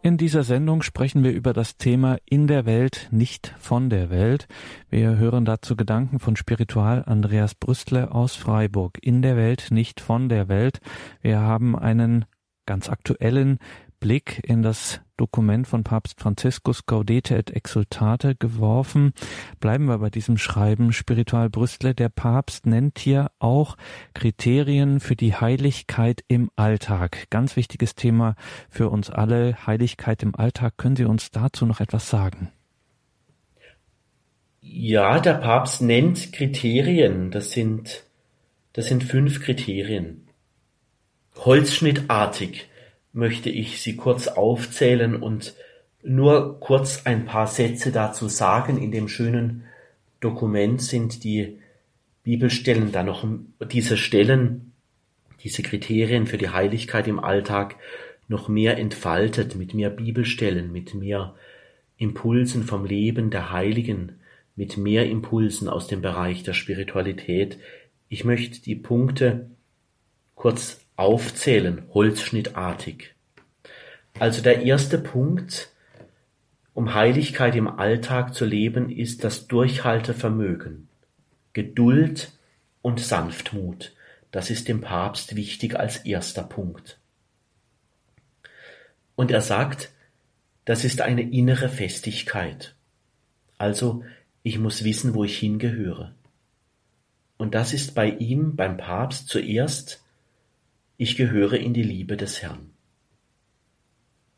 In 0.10 0.18
dieser 0.18 0.42
Sendung 0.42 0.82
sprechen 0.82 1.24
wir 1.24 1.32
über 1.32 1.54
das 1.54 1.78
Thema 1.78 2.18
in 2.26 2.48
der 2.48 2.66
Welt, 2.66 3.10
nicht 3.12 3.54
von 3.60 3.92
der 3.92 4.10
Welt. 4.10 4.48
Wir 4.90 5.18
hören 5.18 5.46
dazu 5.46 5.76
Gedanken 5.76 6.18
von 6.18 6.36
Spiritual 6.36 7.04
Andreas 7.06 7.54
Brüstle 7.54 8.12
aus 8.12 8.36
Freiburg. 8.36 8.98
In 9.04 9.22
der 9.22 9.38
Welt, 9.38 9.68
nicht 9.70 10.02
von 10.02 10.28
der 10.28 10.48
Welt. 10.48 10.80
Wir 11.22 11.42
haben 11.42 11.78
einen 11.78 12.26
ganz 12.66 12.90
aktuellen 12.90 13.60
Blick 14.00 14.42
in 14.44 14.62
das 14.62 15.02
Dokument 15.18 15.68
von 15.68 15.84
Papst 15.84 16.20
Franziskus 16.20 16.86
Gaudete 16.86 17.36
et 17.36 17.52
Exultate 17.52 18.36
geworfen. 18.36 19.14
Bleiben 19.60 19.86
wir 19.86 19.98
bei 19.98 20.10
diesem 20.10 20.38
Schreiben 20.38 20.94
Spiritual 20.94 21.50
Brüstle. 21.50 21.94
Der 21.94 22.10
Papst 22.10 22.66
nennt 22.66 23.00
hier 23.00 23.30
auch 23.40 23.76
Kriterien 24.14 25.02
für 25.02 25.16
die 25.16 25.36
Heiligkeit 25.36 26.24
im 26.28 26.50
Alltag. 26.56 27.30
Ganz 27.30 27.58
wichtiges 27.58 27.96
Thema 27.96 28.36
für 28.70 28.90
uns 28.90 29.10
alle. 29.10 29.68
Heiligkeit 29.68 30.24
im 30.24 30.36
Alltag. 30.36 30.78
Können 30.78 30.96
Sie 30.96 31.06
uns 31.06 31.32
dazu 31.32 31.66
noch 31.66 31.82
etwas 31.82 32.10
sagen? 32.10 32.52
Ja, 34.62 35.20
der 35.20 35.34
Papst 35.36 35.82
nennt 35.82 36.32
Kriterien. 36.32 37.32
Das 37.32 37.52
sind, 37.52 38.04
das 38.74 38.86
sind 38.86 39.04
fünf 39.04 39.42
Kriterien. 39.42 40.28
Holzschnittartig 41.36 42.70
möchte 43.14 43.50
ich 43.50 43.82
sie 43.82 43.96
kurz 43.96 44.28
aufzählen 44.28 45.16
und 45.16 45.56
nur 46.04 46.60
kurz 46.60 47.06
ein 47.06 47.26
paar 47.26 47.48
Sätze 47.48 47.92
dazu 47.92 48.28
sagen. 48.28 48.82
In 48.82 48.92
dem 48.92 49.08
schönen 49.08 49.66
Dokument 50.20 50.82
sind 50.82 51.24
die 51.24 51.60
Bibelstellen 52.24 52.92
da 52.92 53.04
noch 53.04 53.26
diese 53.72 53.98
Stellen, 53.98 54.74
diese 55.44 55.64
Kriterien 55.64 56.28
für 56.28 56.38
die 56.38 56.50
Heiligkeit 56.50 57.08
im 57.08 57.20
Alltag 57.20 57.76
noch 58.28 58.48
mehr 58.48 58.78
entfaltet, 58.78 59.56
mit 59.56 59.74
mehr 59.74 59.90
Bibelstellen, 59.90 60.72
mit 60.72 60.94
mehr 60.94 61.36
Impulsen 61.98 62.64
vom 62.64 62.86
Leben 62.86 63.30
der 63.30 63.52
Heiligen, 63.52 64.20
mit 64.56 64.78
mehr 64.78 65.10
Impulsen 65.10 65.68
aus 65.68 65.88
dem 65.88 66.02
Bereich 66.02 66.44
der 66.44 66.54
Spiritualität. 66.54 67.58
Ich 68.08 68.24
möchte 68.24 68.62
die 68.62 68.76
Punkte 68.76 69.50
kurz 70.36 70.79
aufzählen, 71.00 71.84
holzschnittartig. 71.94 73.16
Also 74.20 74.42
der 74.42 74.64
erste 74.64 74.98
Punkt, 74.98 75.70
um 76.74 76.94
Heiligkeit 76.94 77.56
im 77.56 77.70
Alltag 77.70 78.36
zu 78.36 78.44
leben, 78.44 78.90
ist 78.90 79.24
das 79.24 79.48
Durchhaltevermögen, 79.48 80.90
Geduld 81.54 82.34
und 82.82 83.00
Sanftmut. 83.00 83.94
Das 84.32 84.50
ist 84.50 84.68
dem 84.68 84.82
Papst 84.82 85.38
wichtig 85.38 85.80
als 85.80 85.98
erster 85.98 86.44
Punkt. 86.44 87.00
Und 89.16 89.32
er 89.32 89.42
sagt, 89.42 89.92
das 90.66 90.84
ist 90.84 91.00
eine 91.00 91.22
innere 91.22 91.70
Festigkeit. 91.70 92.76
Also, 93.58 94.04
ich 94.44 94.60
muss 94.60 94.84
wissen, 94.84 95.14
wo 95.14 95.24
ich 95.24 95.38
hingehöre. 95.38 96.14
Und 97.38 97.56
das 97.56 97.74
ist 97.74 97.96
bei 97.96 98.10
ihm, 98.10 98.58
beim 98.58 98.76
Papst, 98.76 99.30
zuerst 99.30 100.04
ich 101.02 101.16
gehöre 101.16 101.54
in 101.54 101.74
die 101.74 101.82
Liebe 101.82 102.18
des 102.18 102.42
Herrn. 102.42 102.72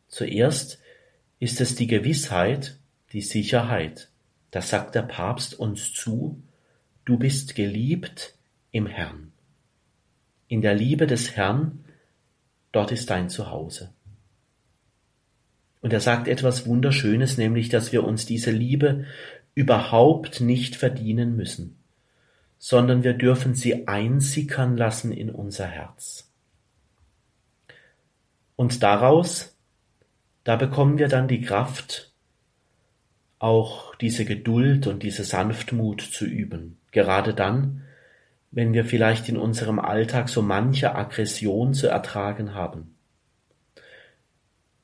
Zuerst 0.08 0.80
ist 1.40 1.60
es 1.60 1.74
die 1.74 1.88
Gewissheit, 1.88 2.78
die 3.14 3.22
Sicherheit. 3.22 4.10
Da 4.52 4.62
sagt 4.62 4.94
der 4.94 5.02
Papst 5.02 5.56
uns 5.56 5.92
zu, 5.92 6.40
du 7.04 7.18
bist 7.18 7.56
geliebt 7.56 8.36
im 8.70 8.86
Herrn. 8.86 9.32
In 10.50 10.62
der 10.62 10.76
Liebe 10.76 11.08
des 11.08 11.36
Herrn, 11.36 11.84
dort 12.72 12.92
ist 12.92 13.10
dein 13.10 13.32
Zuhause. 13.32 13.92
Und 15.82 15.94
er 15.94 16.00
sagt 16.00 16.28
etwas 16.28 16.68
Wunderschönes, 16.68 17.40
nämlich, 17.40 17.70
dass 17.70 17.92
wir 17.92 18.04
uns 18.04 18.28
diese 18.28 18.52
Liebe 18.52 19.06
überhaupt 19.56 20.42
nicht 20.42 20.76
verdienen 20.76 21.36
müssen, 21.36 21.78
sondern 22.60 23.04
wir 23.04 23.14
dürfen 23.14 23.56
sie 23.56 23.88
einsickern 23.88 24.78
lassen 24.78 25.12
in 25.12 25.32
unser 25.32 25.66
Herz. 25.66 26.31
Und 28.62 28.84
daraus, 28.84 29.58
da 30.44 30.56
bekommen 30.56 31.00
wir 31.00 31.08
dann 31.08 31.28
die 31.28 31.42
Kraft, 31.42 32.14
auch 33.40 33.96
diese 33.96 34.24
Geduld 34.24 34.86
und 34.86 35.02
diese 35.02 35.24
Sanftmut 35.24 36.00
zu 36.00 36.26
üben. 36.26 36.78
Gerade 36.92 37.34
dann, 37.34 37.82
wenn 38.52 38.74
wir 38.74 38.86
vielleicht 38.86 39.30
in 39.30 39.38
unserem 39.38 39.80
Alltag 39.80 40.30
so 40.30 40.44
manche 40.44 40.94
Aggression 40.94 41.74
zu 41.74 41.88
ertragen 41.88 42.54
haben. 42.54 42.94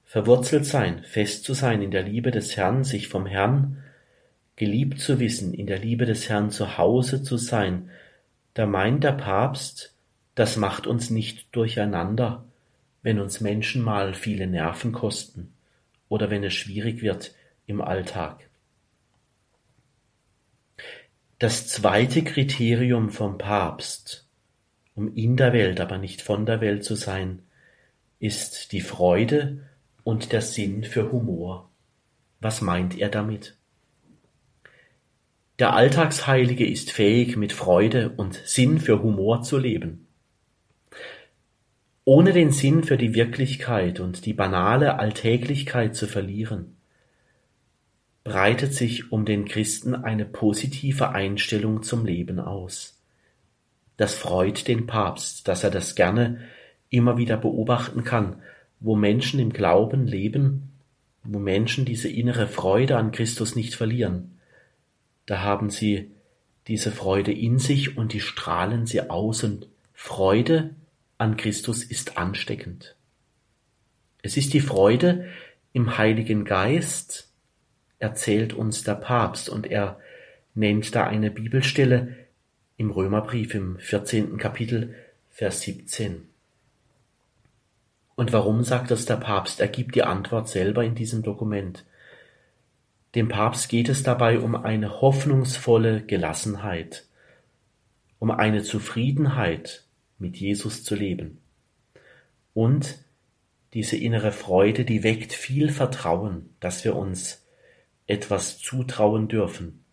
Verwurzelt 0.05 0.65
sein, 0.65 1.03
fest 1.03 1.43
zu 1.43 1.53
sein 1.53 1.83
in 1.83 1.91
der 1.91 2.01
Liebe 2.01 2.31
des 2.31 2.57
Herrn, 2.57 2.83
sich 2.83 3.07
vom 3.07 3.27
Herrn 3.27 3.83
geliebt 4.55 4.99
zu 4.99 5.19
wissen, 5.19 5.53
in 5.53 5.67
der 5.67 5.77
Liebe 5.77 6.07
des 6.07 6.27
Herrn 6.29 6.49
zu 6.49 6.79
Hause 6.79 7.21
zu 7.21 7.37
sein, 7.37 7.91
da 8.55 8.65
meint 8.65 9.03
der 9.03 9.11
Papst, 9.11 9.93
das 10.33 10.57
macht 10.57 10.87
uns 10.87 11.11
nicht 11.11 11.55
durcheinander, 11.55 12.46
wenn 13.01 13.19
uns 13.19 13.41
Menschen 13.41 13.81
mal 13.81 14.13
viele 14.13 14.47
Nerven 14.47 14.91
kosten 14.91 15.53
oder 16.09 16.29
wenn 16.29 16.43
es 16.43 16.53
schwierig 16.53 17.01
wird 17.01 17.33
im 17.65 17.81
Alltag. 17.81 18.49
Das 21.39 21.67
zweite 21.67 22.23
Kriterium 22.23 23.11
vom 23.11 23.37
Papst, 23.37 24.27
um 24.95 25.13
in 25.15 25.37
der 25.37 25.53
Welt, 25.53 25.79
aber 25.79 25.99
nicht 25.99 26.21
von 26.21 26.47
der 26.47 26.61
Welt 26.61 26.83
zu 26.83 26.95
sein, 26.95 27.43
ist 28.19 28.71
die 28.71 28.81
Freude 28.81 29.61
und 30.03 30.31
der 30.31 30.41
Sinn 30.41 30.83
für 30.83 31.11
Humor. 31.11 31.69
Was 32.39 32.61
meint 32.61 32.97
er 32.97 33.09
damit? 33.09 33.55
Der 35.59 35.73
Alltagsheilige 35.73 36.65
ist 36.65 36.91
fähig, 36.91 37.35
mit 37.35 37.53
Freude 37.53 38.09
und 38.09 38.41
Sinn 38.45 38.79
für 38.79 39.03
Humor 39.03 39.41
zu 39.43 39.57
leben. 39.57 40.06
Ohne 42.09 42.31
den 42.31 42.53
Sinn 42.53 42.85
für 42.85 42.95
die 42.95 43.15
Wirklichkeit 43.15 43.99
und 43.99 44.25
die 44.25 44.31
banale 44.31 44.97
Alltäglichkeit 44.97 45.93
zu 45.93 46.07
verlieren, 46.07 46.77
breitet 48.23 48.73
sich 48.73 49.11
um 49.11 49.25
den 49.25 49.43
Christen 49.43 49.93
eine 49.93 50.23
positive 50.23 51.09
Einstellung 51.09 51.83
zum 51.83 52.05
Leben 52.05 52.39
aus. 52.39 52.97
Das 53.97 54.13
freut 54.15 54.69
den 54.69 54.87
Papst, 54.87 55.49
dass 55.49 55.65
er 55.65 55.69
das 55.69 55.95
gerne 55.95 56.39
immer 56.89 57.17
wieder 57.17 57.35
beobachten 57.35 58.05
kann, 58.05 58.41
wo 58.79 58.95
Menschen 58.95 59.41
im 59.41 59.51
Glauben 59.51 60.07
leben, 60.07 60.71
wo 61.25 61.39
Menschen 61.39 61.83
diese 61.83 62.07
innere 62.07 62.47
Freude 62.47 62.95
an 62.95 63.11
Christus 63.11 63.57
nicht 63.57 63.75
verlieren. 63.75 64.39
Da 65.25 65.41
haben 65.41 65.69
sie 65.69 66.11
diese 66.69 66.93
Freude 66.93 67.33
in 67.33 67.59
sich 67.59 67.97
und 67.97 68.13
die 68.13 68.21
strahlen 68.21 68.85
sie 68.85 69.09
aus 69.09 69.43
und 69.43 69.67
Freude 69.93 70.73
an 71.17 71.37
Christus 71.37 71.83
ist 71.83 72.17
ansteckend. 72.17 72.95
Es 74.21 74.37
ist 74.37 74.53
die 74.53 74.61
Freude 74.61 75.27
im 75.73 75.97
Heiligen 75.97 76.45
Geist, 76.45 77.29
erzählt 77.99 78.53
uns 78.53 78.83
der 78.83 78.95
Papst, 78.95 79.49
und 79.49 79.67
er 79.67 79.99
nennt 80.53 80.93
da 80.95 81.05
eine 81.05 81.31
Bibelstelle 81.31 82.15
im 82.77 82.91
Römerbrief 82.91 83.55
im 83.55 83.79
14. 83.79 84.37
Kapitel, 84.37 84.95
Vers 85.29 85.61
17. 85.61 86.27
Und 88.15 88.33
warum 88.33 88.63
sagt 88.63 88.91
das 88.91 89.05
der 89.05 89.17
Papst? 89.17 89.59
Er 89.59 89.67
gibt 89.67 89.95
die 89.95 90.03
Antwort 90.03 90.49
selber 90.49 90.83
in 90.83 90.95
diesem 90.95 91.23
Dokument. 91.23 91.85
Dem 93.15 93.29
Papst 93.29 93.69
geht 93.69 93.89
es 93.89 94.03
dabei 94.03 94.39
um 94.39 94.55
eine 94.55 95.01
hoffnungsvolle 95.01 96.01
Gelassenheit, 96.01 97.05
um 98.19 98.31
eine 98.31 98.63
Zufriedenheit, 98.63 99.86
mit 100.19 100.37
Jesus 100.37 100.83
zu 100.83 100.95
leben. 100.95 101.39
Und 102.53 102.99
diese 103.73 103.97
innere 103.97 104.31
Freude, 104.31 104.85
die 104.85 105.03
weckt 105.03 105.33
viel 105.33 105.69
Vertrauen, 105.69 106.55
dass 106.59 106.83
wir 106.83 106.95
uns 106.95 107.45
etwas 108.07 108.57
zutrauen 108.57 109.27
dürfen 109.27 109.83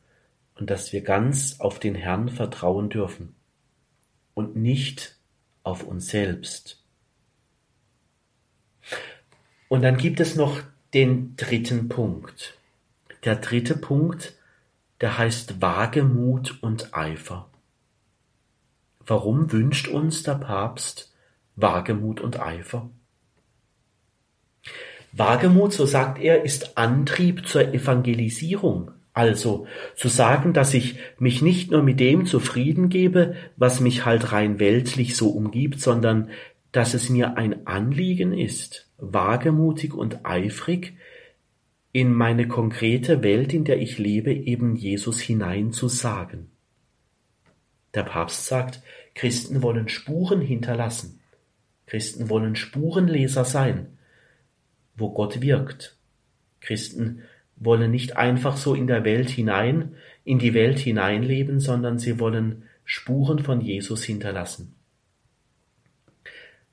und 0.55 0.71
dass 0.71 0.93
wir 0.93 1.03
ganz 1.03 1.61
auf 1.61 1.79
den 1.79 1.95
Herrn 1.95 2.29
vertrauen 2.29 2.89
dürfen 2.89 3.35
und 4.35 4.57
nicht 4.57 5.17
auf 5.63 5.83
uns 5.83 6.09
selbst. 6.09 6.83
Und 9.69 9.83
dann 9.83 9.97
gibt 9.97 10.21
es 10.21 10.37
noch 10.37 10.61
den 10.93 11.37
dritten 11.37 11.89
Punkt. 11.89 12.57
Der 13.25 13.37
dritte 13.37 13.77
Punkt, 13.77 14.35
der 15.01 15.19
heißt 15.19 15.61
Wagemut 15.61 16.63
und 16.63 16.95
Eifer. 16.97 17.51
Warum 19.07 19.53
wünscht 19.53 19.89
uns 19.89 20.23
der 20.23 20.35
Papst 20.35 21.13
Wagemut 21.57 22.21
und 22.21 22.41
Eifer? 22.41 22.91
Wagemut, 25.13 25.73
so 25.73 25.87
sagt 25.87 26.21
er, 26.21 26.45
ist 26.45 26.77
Antrieb 26.77 27.47
zur 27.47 27.73
Evangelisierung. 27.73 28.91
Also 29.13 29.69
zu 29.95 30.09
sagen, 30.09 30.53
dass 30.53 30.75
ich 30.75 30.97
mich 31.19 31.41
nicht 31.41 31.71
nur 31.71 31.83
mit 31.83 32.01
dem 32.01 32.27
zufrieden 32.27 32.89
gebe, 32.89 33.37
was 33.57 33.79
mich 33.79 34.05
halt 34.05 34.33
rein 34.33 34.59
weltlich 34.59 35.17
so 35.17 35.29
umgibt, 35.29 35.81
sondern 35.81 36.31
dass 36.73 36.95
es 36.95 37.11
mir 37.11 37.37
ein 37.37 37.69
Anliegen 37.69 38.37
ist, 38.37 38.91
wagemutig 38.99 39.95
und 39.95 40.27
eifrig 40.27 40.95
in 41.93 42.13
meine 42.13 42.49
konkrete 42.49 43.23
Welt, 43.23 43.55
in 43.55 43.63
der 43.63 43.81
ich 43.81 43.99
lebe, 43.99 44.33
eben 44.33 44.75
Jesus 44.75 45.21
hinein 45.21 45.71
zu 45.71 45.87
sagen. 45.87 46.51
Der 47.95 48.03
Papst 48.03 48.47
sagt, 48.47 48.81
Christen 49.15 49.63
wollen 49.63 49.89
Spuren 49.89 50.41
hinterlassen. 50.41 51.21
Christen 51.87 52.29
wollen 52.29 52.57
Spurenleser 52.57 53.45
sein, 53.45 53.99
wo 54.97 55.11
Gott 55.11 55.41
wirkt. 55.41 55.97
Christen 56.61 57.23
wollen 57.57 57.91
nicht 57.91 58.17
einfach 58.17 58.57
so 58.57 58.75
in 58.75 58.87
der 58.87 59.05
Welt 59.05 59.31
hinein, 59.31 59.95
in 60.25 60.39
die 60.39 60.55
Welt 60.55 60.79
hineinleben, 60.79 61.61
sondern 61.61 61.99
sie 61.99 62.19
wollen 62.19 62.65
Spuren 62.85 63.39
von 63.39 63.61
Jesus 63.61 64.03
hinterlassen. 64.03 64.75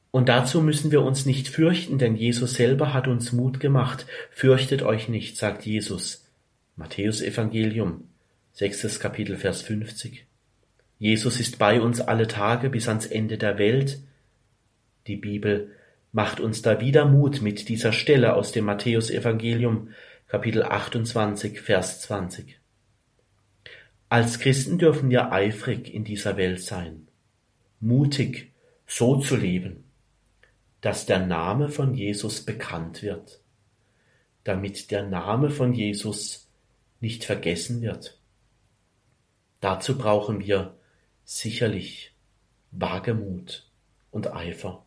Und 0.09 0.27
dazu 0.27 0.61
müssen 0.61 0.91
wir 0.91 1.03
uns 1.03 1.25
nicht 1.25 1.47
fürchten, 1.47 1.97
denn 1.97 2.15
Jesus 2.15 2.55
selber 2.55 2.93
hat 2.93 3.07
uns 3.07 3.31
Mut 3.31 3.59
gemacht. 3.59 4.05
Fürchtet 4.29 4.81
euch 4.81 5.07
nicht, 5.07 5.37
sagt 5.37 5.65
Jesus. 5.65 6.27
Matthäus 6.75 7.21
Evangelium, 7.21 8.09
sechstes 8.51 8.99
Kapitel, 8.99 9.37
Vers 9.37 9.61
50. 9.61 10.25
Jesus 11.01 11.39
ist 11.39 11.57
bei 11.57 11.81
uns 11.81 11.99
alle 11.99 12.27
Tage 12.27 12.69
bis 12.69 12.87
ans 12.87 13.07
Ende 13.07 13.39
der 13.39 13.57
Welt. 13.57 14.03
Die 15.07 15.15
Bibel 15.15 15.71
macht 16.11 16.39
uns 16.39 16.61
da 16.61 16.79
wieder 16.79 17.05
Mut 17.05 17.41
mit 17.41 17.69
dieser 17.69 17.91
Stelle 17.91 18.35
aus 18.35 18.51
dem 18.51 18.65
Matthäusevangelium 18.65 19.89
Kapitel 20.27 20.61
28 20.61 21.59
Vers 21.59 22.01
20. 22.01 22.59
Als 24.09 24.37
Christen 24.37 24.77
dürfen 24.77 25.09
wir 25.09 25.31
eifrig 25.31 25.91
in 25.91 26.03
dieser 26.03 26.37
Welt 26.37 26.61
sein, 26.61 27.07
mutig 27.79 28.51
so 28.85 29.17
zu 29.17 29.35
leben, 29.35 29.85
dass 30.81 31.07
der 31.07 31.25
Name 31.25 31.69
von 31.69 31.95
Jesus 31.95 32.41
bekannt 32.41 33.01
wird, 33.01 33.41
damit 34.43 34.91
der 34.91 35.01
Name 35.01 35.49
von 35.49 35.73
Jesus 35.73 36.47
nicht 36.99 37.23
vergessen 37.23 37.81
wird. 37.81 38.19
Dazu 39.61 39.97
brauchen 39.97 40.41
wir 40.41 40.75
sicherlich 41.31 42.13
Wagemut 42.71 43.65
und 44.11 44.33
Eifer. 44.33 44.85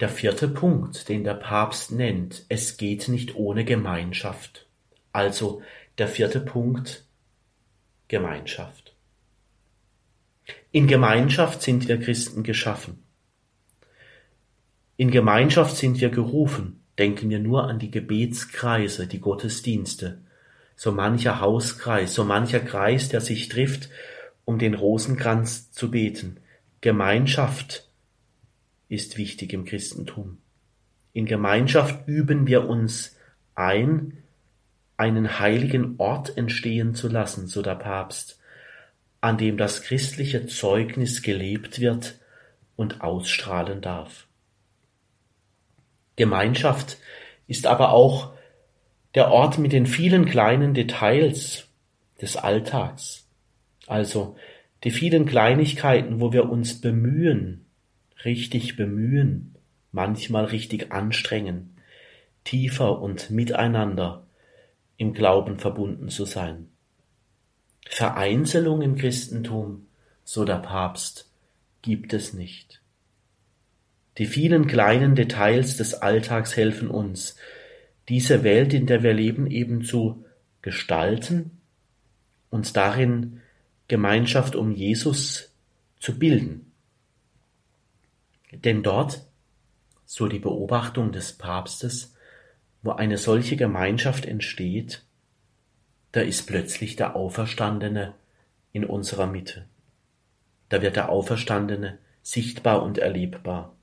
Der 0.00 0.08
vierte 0.08 0.48
Punkt, 0.48 1.10
den 1.10 1.22
der 1.22 1.34
Papst 1.34 1.92
nennt, 1.92 2.46
es 2.48 2.78
geht 2.78 3.08
nicht 3.08 3.36
ohne 3.36 3.66
Gemeinschaft. 3.66 4.66
Also 5.12 5.60
der 5.98 6.08
vierte 6.08 6.40
Punkt, 6.40 7.04
Gemeinschaft. 8.08 8.96
In 10.70 10.86
Gemeinschaft 10.86 11.60
sind 11.60 11.88
wir 11.88 12.00
Christen 12.00 12.44
geschaffen. 12.44 13.02
In 14.96 15.10
Gemeinschaft 15.10 15.76
sind 15.76 16.00
wir 16.00 16.08
gerufen. 16.08 16.82
Denken 16.98 17.28
wir 17.28 17.38
nur 17.38 17.64
an 17.64 17.78
die 17.78 17.90
Gebetskreise, 17.90 19.06
die 19.06 19.20
Gottesdienste, 19.20 20.22
so 20.76 20.92
mancher 20.92 21.40
Hauskreis, 21.40 22.14
so 22.14 22.24
mancher 22.24 22.60
Kreis, 22.60 23.08
der 23.08 23.20
sich 23.20 23.48
trifft, 23.48 23.88
um 24.44 24.58
den 24.58 24.74
Rosenkranz 24.74 25.70
zu 25.72 25.90
beten. 25.90 26.38
Gemeinschaft 26.80 27.88
ist 28.88 29.16
wichtig 29.16 29.52
im 29.52 29.64
Christentum. 29.64 30.38
In 31.12 31.26
Gemeinschaft 31.26 32.08
üben 32.08 32.46
wir 32.46 32.68
uns 32.68 33.16
ein, 33.54 34.18
einen 34.96 35.38
heiligen 35.38 35.94
Ort 35.98 36.36
entstehen 36.36 36.94
zu 36.94 37.08
lassen, 37.08 37.46
so 37.46 37.62
der 37.62 37.74
Papst, 37.74 38.38
an 39.20 39.38
dem 39.38 39.56
das 39.56 39.82
christliche 39.82 40.46
Zeugnis 40.46 41.22
gelebt 41.22 41.80
wird 41.80 42.18
und 42.76 43.00
ausstrahlen 43.02 43.80
darf. 43.80 44.26
Gemeinschaft 46.16 46.98
ist 47.46 47.66
aber 47.66 47.92
auch 47.92 48.34
der 49.14 49.30
Ort 49.30 49.58
mit 49.58 49.72
den 49.72 49.86
vielen 49.86 50.24
kleinen 50.24 50.74
Details 50.74 51.68
des 52.20 52.36
Alltags, 52.36 53.26
also 53.86 54.36
die 54.84 54.90
vielen 54.90 55.26
Kleinigkeiten, 55.26 56.20
wo 56.20 56.32
wir 56.32 56.48
uns 56.48 56.80
bemühen, 56.80 57.66
richtig 58.24 58.76
bemühen, 58.76 59.54
manchmal 59.92 60.46
richtig 60.46 60.92
anstrengen, 60.92 61.76
tiefer 62.44 63.00
und 63.00 63.30
miteinander 63.30 64.24
im 64.96 65.12
Glauben 65.12 65.58
verbunden 65.58 66.08
zu 66.08 66.24
sein. 66.24 66.68
Vereinzelung 67.88 68.82
im 68.82 68.96
Christentum, 68.96 69.86
so 70.24 70.44
der 70.44 70.58
Papst, 70.58 71.28
gibt 71.82 72.12
es 72.12 72.32
nicht. 72.32 72.80
Die 74.18 74.26
vielen 74.26 74.66
kleinen 74.66 75.14
Details 75.14 75.76
des 75.76 75.94
Alltags 75.94 76.56
helfen 76.56 76.88
uns, 76.88 77.36
diese 78.08 78.42
Welt, 78.44 78.74
in 78.74 78.86
der 78.86 79.02
wir 79.02 79.14
leben, 79.14 79.46
eben 79.46 79.84
zu 79.84 80.24
gestalten 80.60 81.58
und 82.50 82.76
darin 82.76 83.40
Gemeinschaft 83.88 84.56
um 84.56 84.72
Jesus 84.72 85.52
zu 85.98 86.18
bilden. 86.18 86.72
Denn 88.52 88.82
dort, 88.82 89.22
so 90.04 90.28
die 90.28 90.38
Beobachtung 90.38 91.12
des 91.12 91.32
Papstes, 91.32 92.14
wo 92.82 92.90
eine 92.90 93.16
solche 93.16 93.56
Gemeinschaft 93.56 94.26
entsteht, 94.26 95.04
da 96.12 96.20
ist 96.20 96.46
plötzlich 96.46 96.96
der 96.96 97.16
Auferstandene 97.16 98.14
in 98.72 98.84
unserer 98.84 99.26
Mitte. 99.26 99.66
Da 100.68 100.82
wird 100.82 100.96
der 100.96 101.08
Auferstandene 101.08 101.98
sichtbar 102.22 102.82
und 102.82 102.98
erlebbar. 102.98 103.74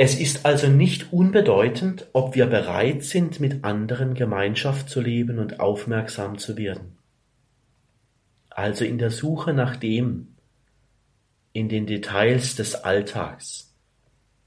Es 0.00 0.14
ist 0.14 0.46
also 0.46 0.68
nicht 0.68 1.12
unbedeutend, 1.12 2.06
ob 2.12 2.36
wir 2.36 2.46
bereit 2.46 3.02
sind, 3.02 3.40
mit 3.40 3.64
anderen 3.64 4.14
Gemeinschaft 4.14 4.88
zu 4.88 5.00
leben 5.00 5.40
und 5.40 5.58
aufmerksam 5.58 6.38
zu 6.38 6.56
werden. 6.56 6.96
Also 8.48 8.84
in 8.84 8.98
der 8.98 9.10
Suche 9.10 9.52
nach 9.52 9.74
dem, 9.74 10.36
in 11.52 11.68
den 11.68 11.86
Details 11.86 12.54
des 12.54 12.76
Alltags, 12.76 13.74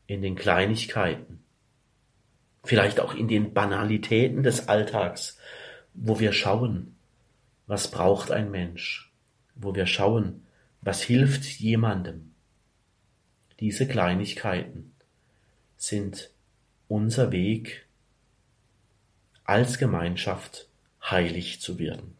in 0.08 0.22
den 0.22 0.36
Kleinigkeiten, 0.36 1.44
vielleicht 2.64 3.02
auch 3.02 3.14
in 3.14 3.28
den 3.28 3.54
Banalitäten 3.54 4.44
des 4.44 4.70
Alltags, 4.70 5.38
wo 5.94 6.22
wir 6.22 6.32
schauen, 6.32 6.96
was 7.68 7.92
braucht 7.92 8.32
ein 8.32 8.52
Mensch, 8.52 9.12
wo 9.56 9.76
wir 9.76 9.86
schauen, 9.86 10.46
was 10.80 11.02
hilft 11.02 11.44
jemandem. 11.44 12.32
Diese 13.60 13.86
Kleinigkeiten 13.86 14.91
sind 15.82 16.30
unser 16.88 17.32
Weg, 17.32 17.88
als 19.46 19.80
Gemeinschaft 19.80 20.70
heilig 21.04 21.60
zu 21.60 21.80
werden. 21.80 22.16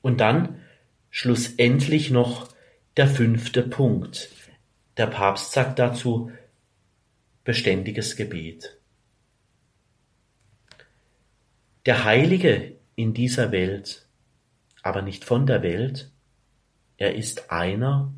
Und 0.00 0.18
dann 0.20 0.62
schlussendlich 1.10 2.10
noch 2.10 2.48
der 2.96 3.06
fünfte 3.06 3.62
Punkt. 3.62 4.30
Der 4.96 5.06
Papst 5.06 5.52
sagt 5.52 5.78
dazu 5.78 6.32
beständiges 7.44 8.16
Gebet. 8.16 8.78
Der 11.84 12.04
Heilige 12.04 12.76
in 12.96 13.12
dieser 13.12 13.52
Welt, 13.52 14.08
aber 14.82 15.02
nicht 15.02 15.26
von 15.26 15.46
der 15.46 15.62
Welt, 15.62 16.10
er 16.96 17.14
ist 17.14 17.50
einer, 17.50 18.10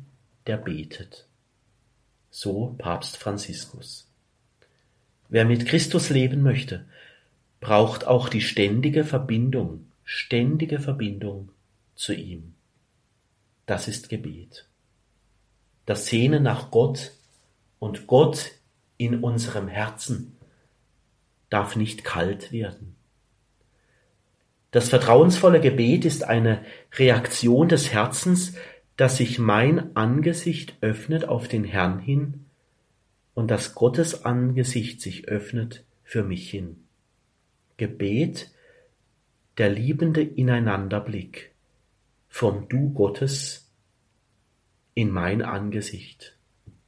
der 0.45 0.55
betet 0.55 1.26
so 2.39 2.75
Papst 2.77 3.17
Franziskus. 3.17 4.07
Wer 5.27 5.43
mit 5.43 5.65
Christus 5.65 6.11
leben 6.11 6.43
möchte, 6.43 6.85
braucht 7.59 8.05
auch 8.05 8.29
die 8.29 8.41
ständige 8.41 9.03
Verbindung, 9.05 9.87
ständige 10.03 10.77
Verbindung 10.77 11.49
zu 11.95 12.13
ihm. 12.13 12.53
Das 13.65 13.87
ist 13.87 14.09
Gebet. 14.09 14.67
Das 15.87 16.05
Sehnen 16.05 16.43
nach 16.43 16.69
Gott 16.69 17.11
und 17.79 18.05
Gott 18.05 18.51
in 18.97 19.23
unserem 19.23 19.67
Herzen 19.67 20.37
darf 21.49 21.75
nicht 21.75 22.03
kalt 22.03 22.51
werden. 22.51 22.95
Das 24.69 24.89
vertrauensvolle 24.89 25.59
Gebet 25.59 26.05
ist 26.05 26.23
eine 26.23 26.63
Reaktion 26.93 27.67
des 27.67 27.91
Herzens 27.91 28.53
dass 28.97 29.17
sich 29.17 29.39
mein 29.39 29.95
Angesicht 29.95 30.75
öffnet 30.81 31.25
auf 31.25 31.47
den 31.47 31.63
Herrn 31.63 31.99
hin 31.99 32.45
und 33.35 33.51
dass 33.51 33.75
Gottes 33.75 34.25
Angesicht 34.25 35.01
sich 35.01 35.27
öffnet 35.27 35.85
für 36.03 36.23
mich 36.23 36.49
hin. 36.49 36.83
Gebet, 37.77 38.51
der 39.59 39.69
liebende 39.69 40.21
Ineinanderblick 40.21 41.53
vom 42.27 42.67
Du 42.67 42.91
Gottes 42.93 43.71
in 44.95 45.11
mein 45.11 45.43
Angesicht. 45.43 46.35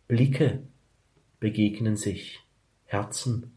Blicke 0.07 0.64
begegnen 1.39 1.95
sich, 1.95 2.39
Herzen 2.86 3.51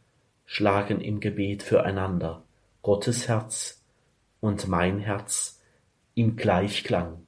schlagen 0.44 1.00
im 1.00 1.20
Gebet 1.20 1.62
füreinander, 1.62 2.44
Gottes 2.82 3.28
Herz 3.28 3.82
und 4.40 4.68
mein 4.68 4.98
Herz 4.98 5.62
im 6.14 6.36
Gleichklang. 6.36 7.21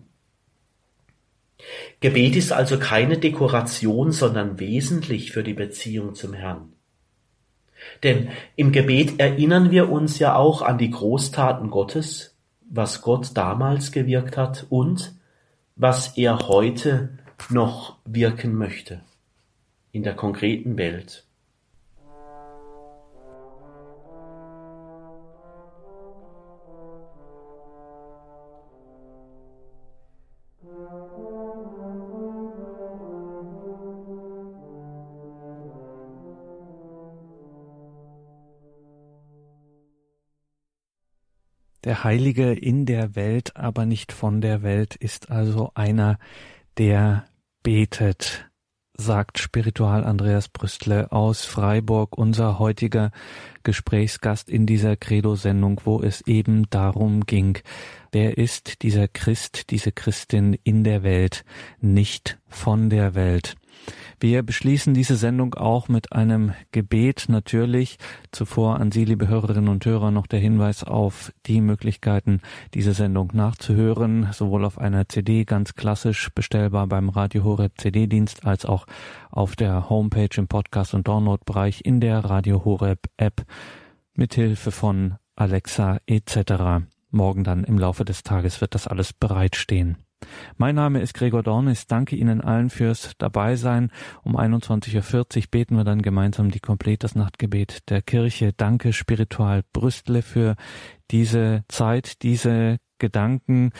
Gebet 2.00 2.36
ist 2.36 2.52
also 2.52 2.78
keine 2.78 3.18
Dekoration, 3.18 4.12
sondern 4.12 4.59
wesentlich 4.59 5.32
für 5.32 5.42
die 5.42 5.55
Beziehung 5.55 6.14
zum 6.14 6.34
Herrn. 6.34 6.72
Denn 8.02 8.30
im 8.57 8.72
Gebet 8.72 9.20
erinnern 9.20 9.70
wir 9.70 9.90
uns 9.90 10.18
ja 10.18 10.34
auch 10.36 10.62
an 10.62 10.78
die 10.78 10.90
Großtaten 10.90 11.70
Gottes, 11.70 12.36
was 12.68 13.02
Gott 13.02 13.30
damals 13.34 13.92
gewirkt 13.92 14.36
hat 14.36 14.66
und 14.70 15.14
was 15.76 16.16
er 16.16 16.48
heute 16.48 17.18
noch 17.50 17.98
wirken 18.05 18.55
möchte 18.55 19.00
in 19.92 20.02
der 20.02 20.14
konkreten 20.14 20.76
Welt. 20.76 21.24
Der 41.85 42.03
Heilige 42.03 42.53
in 42.55 42.87
der 42.87 43.14
Welt, 43.14 43.57
aber 43.57 43.85
nicht 43.85 44.12
von 44.12 44.41
der 44.41 44.62
Welt, 44.62 44.97
ist 44.97 45.30
also 45.30 45.70
einer, 45.74 46.18
der 46.78 47.26
betet, 47.62 48.49
sagt 48.97 49.39
Spiritual 49.39 50.03
Andreas 50.03 50.49
Brüstle 50.49 51.12
aus 51.12 51.45
Freiburg, 51.45 52.16
unser 52.16 52.59
heutiger 52.59 53.11
Gesprächsgast 53.64 54.49
in 54.49 54.64
dieser 54.64 54.97
Credo-Sendung, 54.97 55.82
wo 55.85 56.01
es 56.01 56.22
eben 56.22 56.70
darum 56.70 57.26
ging, 57.26 57.59
wer 58.12 58.39
ist 58.39 58.80
dieser 58.80 59.07
Christ, 59.07 59.70
diese 59.70 59.93
Christin 59.93 60.57
in 60.64 60.85
der 60.85 61.03
Welt, 61.03 61.45
nicht 61.80 62.39
von 62.49 62.89
der 62.89 63.14
Welt. 63.14 63.57
Wir 64.20 64.43
beschließen 64.43 64.95
diese 64.95 65.16
Sendung 65.16 65.55
auch 65.55 65.89
mit 65.89 66.12
einem 66.12 66.53
Gebet 66.72 67.26
natürlich. 67.28 67.99
Zuvor 68.32 68.80
an 68.80 68.93
Sie, 68.93 69.05
liebe 69.05 69.28
Hörerinnen 69.28 69.68
und 69.68 69.85
Hörer, 69.85 70.11
noch 70.11 70.26
der 70.26 70.41
Hinweis 70.41 70.85
auf 70.85 71.32
die 71.47 71.61
Möglichkeiten, 71.61 72.41
diese 72.74 72.95
Sendung 72.95 73.30
nachzuhören, 73.35 74.28
sowohl 74.32 74.64
auf 74.64 74.78
einer 74.78 75.09
CD 75.09 75.45
ganz 75.45 75.74
klassisch 75.74 76.30
bestellbar 76.35 76.87
beim 76.87 77.09
Radio 77.09 77.45
Horeb 77.45 77.72
CD-Dienst 77.76 78.47
als 78.47 78.64
auch 78.64 78.87
auf 79.30 79.57
der 79.57 79.91
Homepage 79.91 80.37
im 80.37 80.49
Podcast- 80.49 80.95
und 80.95 81.09
Download-Bereich 81.09 81.82
in 81.85 82.01
der 82.01 82.24
Radio 82.24 82.64
Horeb 82.64 83.01
App 83.16 83.45
mithilfe 84.14 84.70
von 84.70 85.16
Alexa 85.37 85.99
etc. 86.07 86.87
Morgen 87.11 87.45
dann 87.45 87.64
im 87.64 87.78
Laufe 87.78 88.05
des 88.05 88.22
Tages 88.22 88.61
wird 88.61 88.74
das 88.74 88.87
alles 88.87 89.12
bereitstehen. 89.12 90.03
Mein 90.57 90.75
Name 90.75 91.01
ist 91.01 91.14
Gregor 91.14 91.43
Dornis. 91.43 91.87
Danke 91.87 92.16
Ihnen 92.16 92.41
allen 92.41 92.70
fürs 92.70 93.12
Dabeisein. 93.18 93.91
Um 94.22 94.37
21.40 94.37 95.37
Uhr 95.37 95.43
beten 95.51 95.77
wir 95.77 95.85
dann 95.85 96.03
gemeinsam 96.03 96.51
die 96.51 96.61
Komplett 96.61 97.05
das 97.05 97.14
Nachtgebet 97.14 97.91
der 97.91 98.03
Kirche. 98.03 98.53
Danke 98.57 98.93
Spiritual 98.93 99.62
Brüstle 99.72 100.22
für 100.22 100.57
diese 101.11 101.64
Zeit, 101.68 102.22
diese 102.22 102.79
Gedanken. 102.99 103.72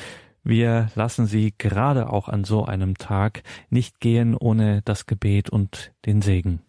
Wir 0.43 0.89
lassen 0.95 1.27
Sie 1.27 1.55
gerade 1.57 2.11
auch 2.11 2.29
an 2.29 2.45
so 2.45 2.67
einem 2.67 2.99
Tag 2.99 3.43
nicht 3.71 4.01
gehen 4.01 4.37
ohne 4.37 4.83
das 4.85 5.07
Gebet 5.07 5.49
und 5.49 5.93
den 6.05 6.21
Segen. 6.21 6.61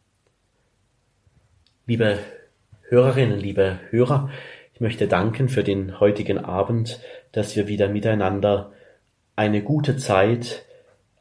Liebe 1.86 2.20
Hörerinnen, 2.88 3.40
liebe 3.40 3.80
Hörer, 3.90 4.30
ich 4.74 4.82
möchte 4.82 5.08
danken 5.08 5.50
für 5.50 5.64
den 5.64 6.00
heutigen 6.00 6.38
Abend, 6.38 7.02
dass 7.32 7.56
wir 7.56 7.68
wieder 7.68 7.90
miteinander 7.90 8.72
eine 9.36 9.62
gute 9.62 9.98
Zeit 9.98 10.66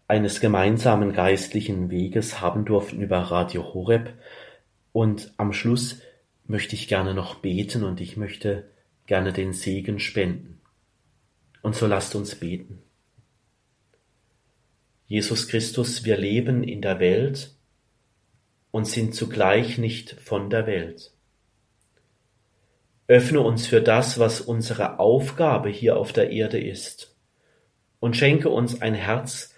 eines 0.06 0.40
gemeinsamen 0.40 1.12
geistlichen 1.12 1.90
Weges 1.90 2.40
haben 2.40 2.64
durften 2.64 3.00
über 3.00 3.18
Radio 3.18 3.74
Horeb. 3.74 4.12
Und 4.92 5.32
am 5.36 5.52
Schluss 5.52 6.00
möchte 6.46 6.76
ich 6.76 6.88
gerne 6.88 7.14
noch 7.14 7.36
beten 7.36 7.82
und 7.82 8.00
ich 8.00 8.16
möchte 8.16 8.68
gerne 9.06 9.32
den 9.32 9.52
Segen 9.52 9.98
spenden. 9.98 10.60
Und 11.62 11.74
so 11.74 11.86
lasst 11.86 12.14
uns 12.14 12.36
beten. 12.36 12.82
Jesus 15.06 15.48
Christus, 15.48 16.04
wir 16.04 16.16
leben 16.16 16.62
in 16.62 16.82
der 16.82 17.00
Welt 17.00 17.54
und 18.70 18.86
sind 18.86 19.14
zugleich 19.14 19.78
nicht 19.78 20.12
von 20.20 20.50
der 20.50 20.66
Welt. 20.66 21.12
Öffne 23.06 23.40
uns 23.40 23.66
für 23.66 23.82
das, 23.82 24.18
was 24.18 24.40
unsere 24.40 24.98
Aufgabe 24.98 25.68
hier 25.68 25.96
auf 25.96 26.12
der 26.12 26.30
Erde 26.30 26.58
ist 26.58 27.13
und 28.04 28.18
schenke 28.18 28.50
uns 28.50 28.82
ein 28.82 28.92
Herz, 28.92 29.54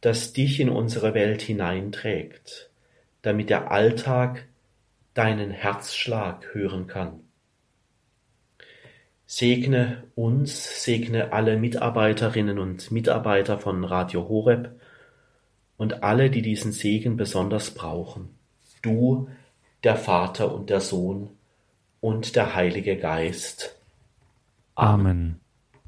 das 0.00 0.32
dich 0.32 0.58
in 0.58 0.68
unsere 0.68 1.14
Welt 1.14 1.40
hineinträgt, 1.40 2.68
damit 3.22 3.48
der 3.48 3.70
Alltag 3.70 4.48
deinen 5.14 5.52
Herzschlag 5.52 6.52
hören 6.52 6.88
kann. 6.88 7.20
Segne 9.24 10.02
uns, 10.16 10.82
segne 10.82 11.32
alle 11.32 11.56
Mitarbeiterinnen 11.58 12.58
und 12.58 12.90
Mitarbeiter 12.90 13.60
von 13.60 13.84
Radio 13.84 14.28
Horeb 14.28 14.72
und 15.76 16.02
alle, 16.02 16.30
die 16.30 16.42
diesen 16.42 16.72
Segen 16.72 17.16
besonders 17.16 17.70
brauchen. 17.70 18.30
Du, 18.82 19.28
der 19.84 19.94
Vater 19.94 20.52
und 20.52 20.70
der 20.70 20.80
Sohn 20.80 21.30
und 22.00 22.34
der 22.34 22.56
Heilige 22.56 22.96
Geist. 22.96 23.76
Amen. 24.74 25.38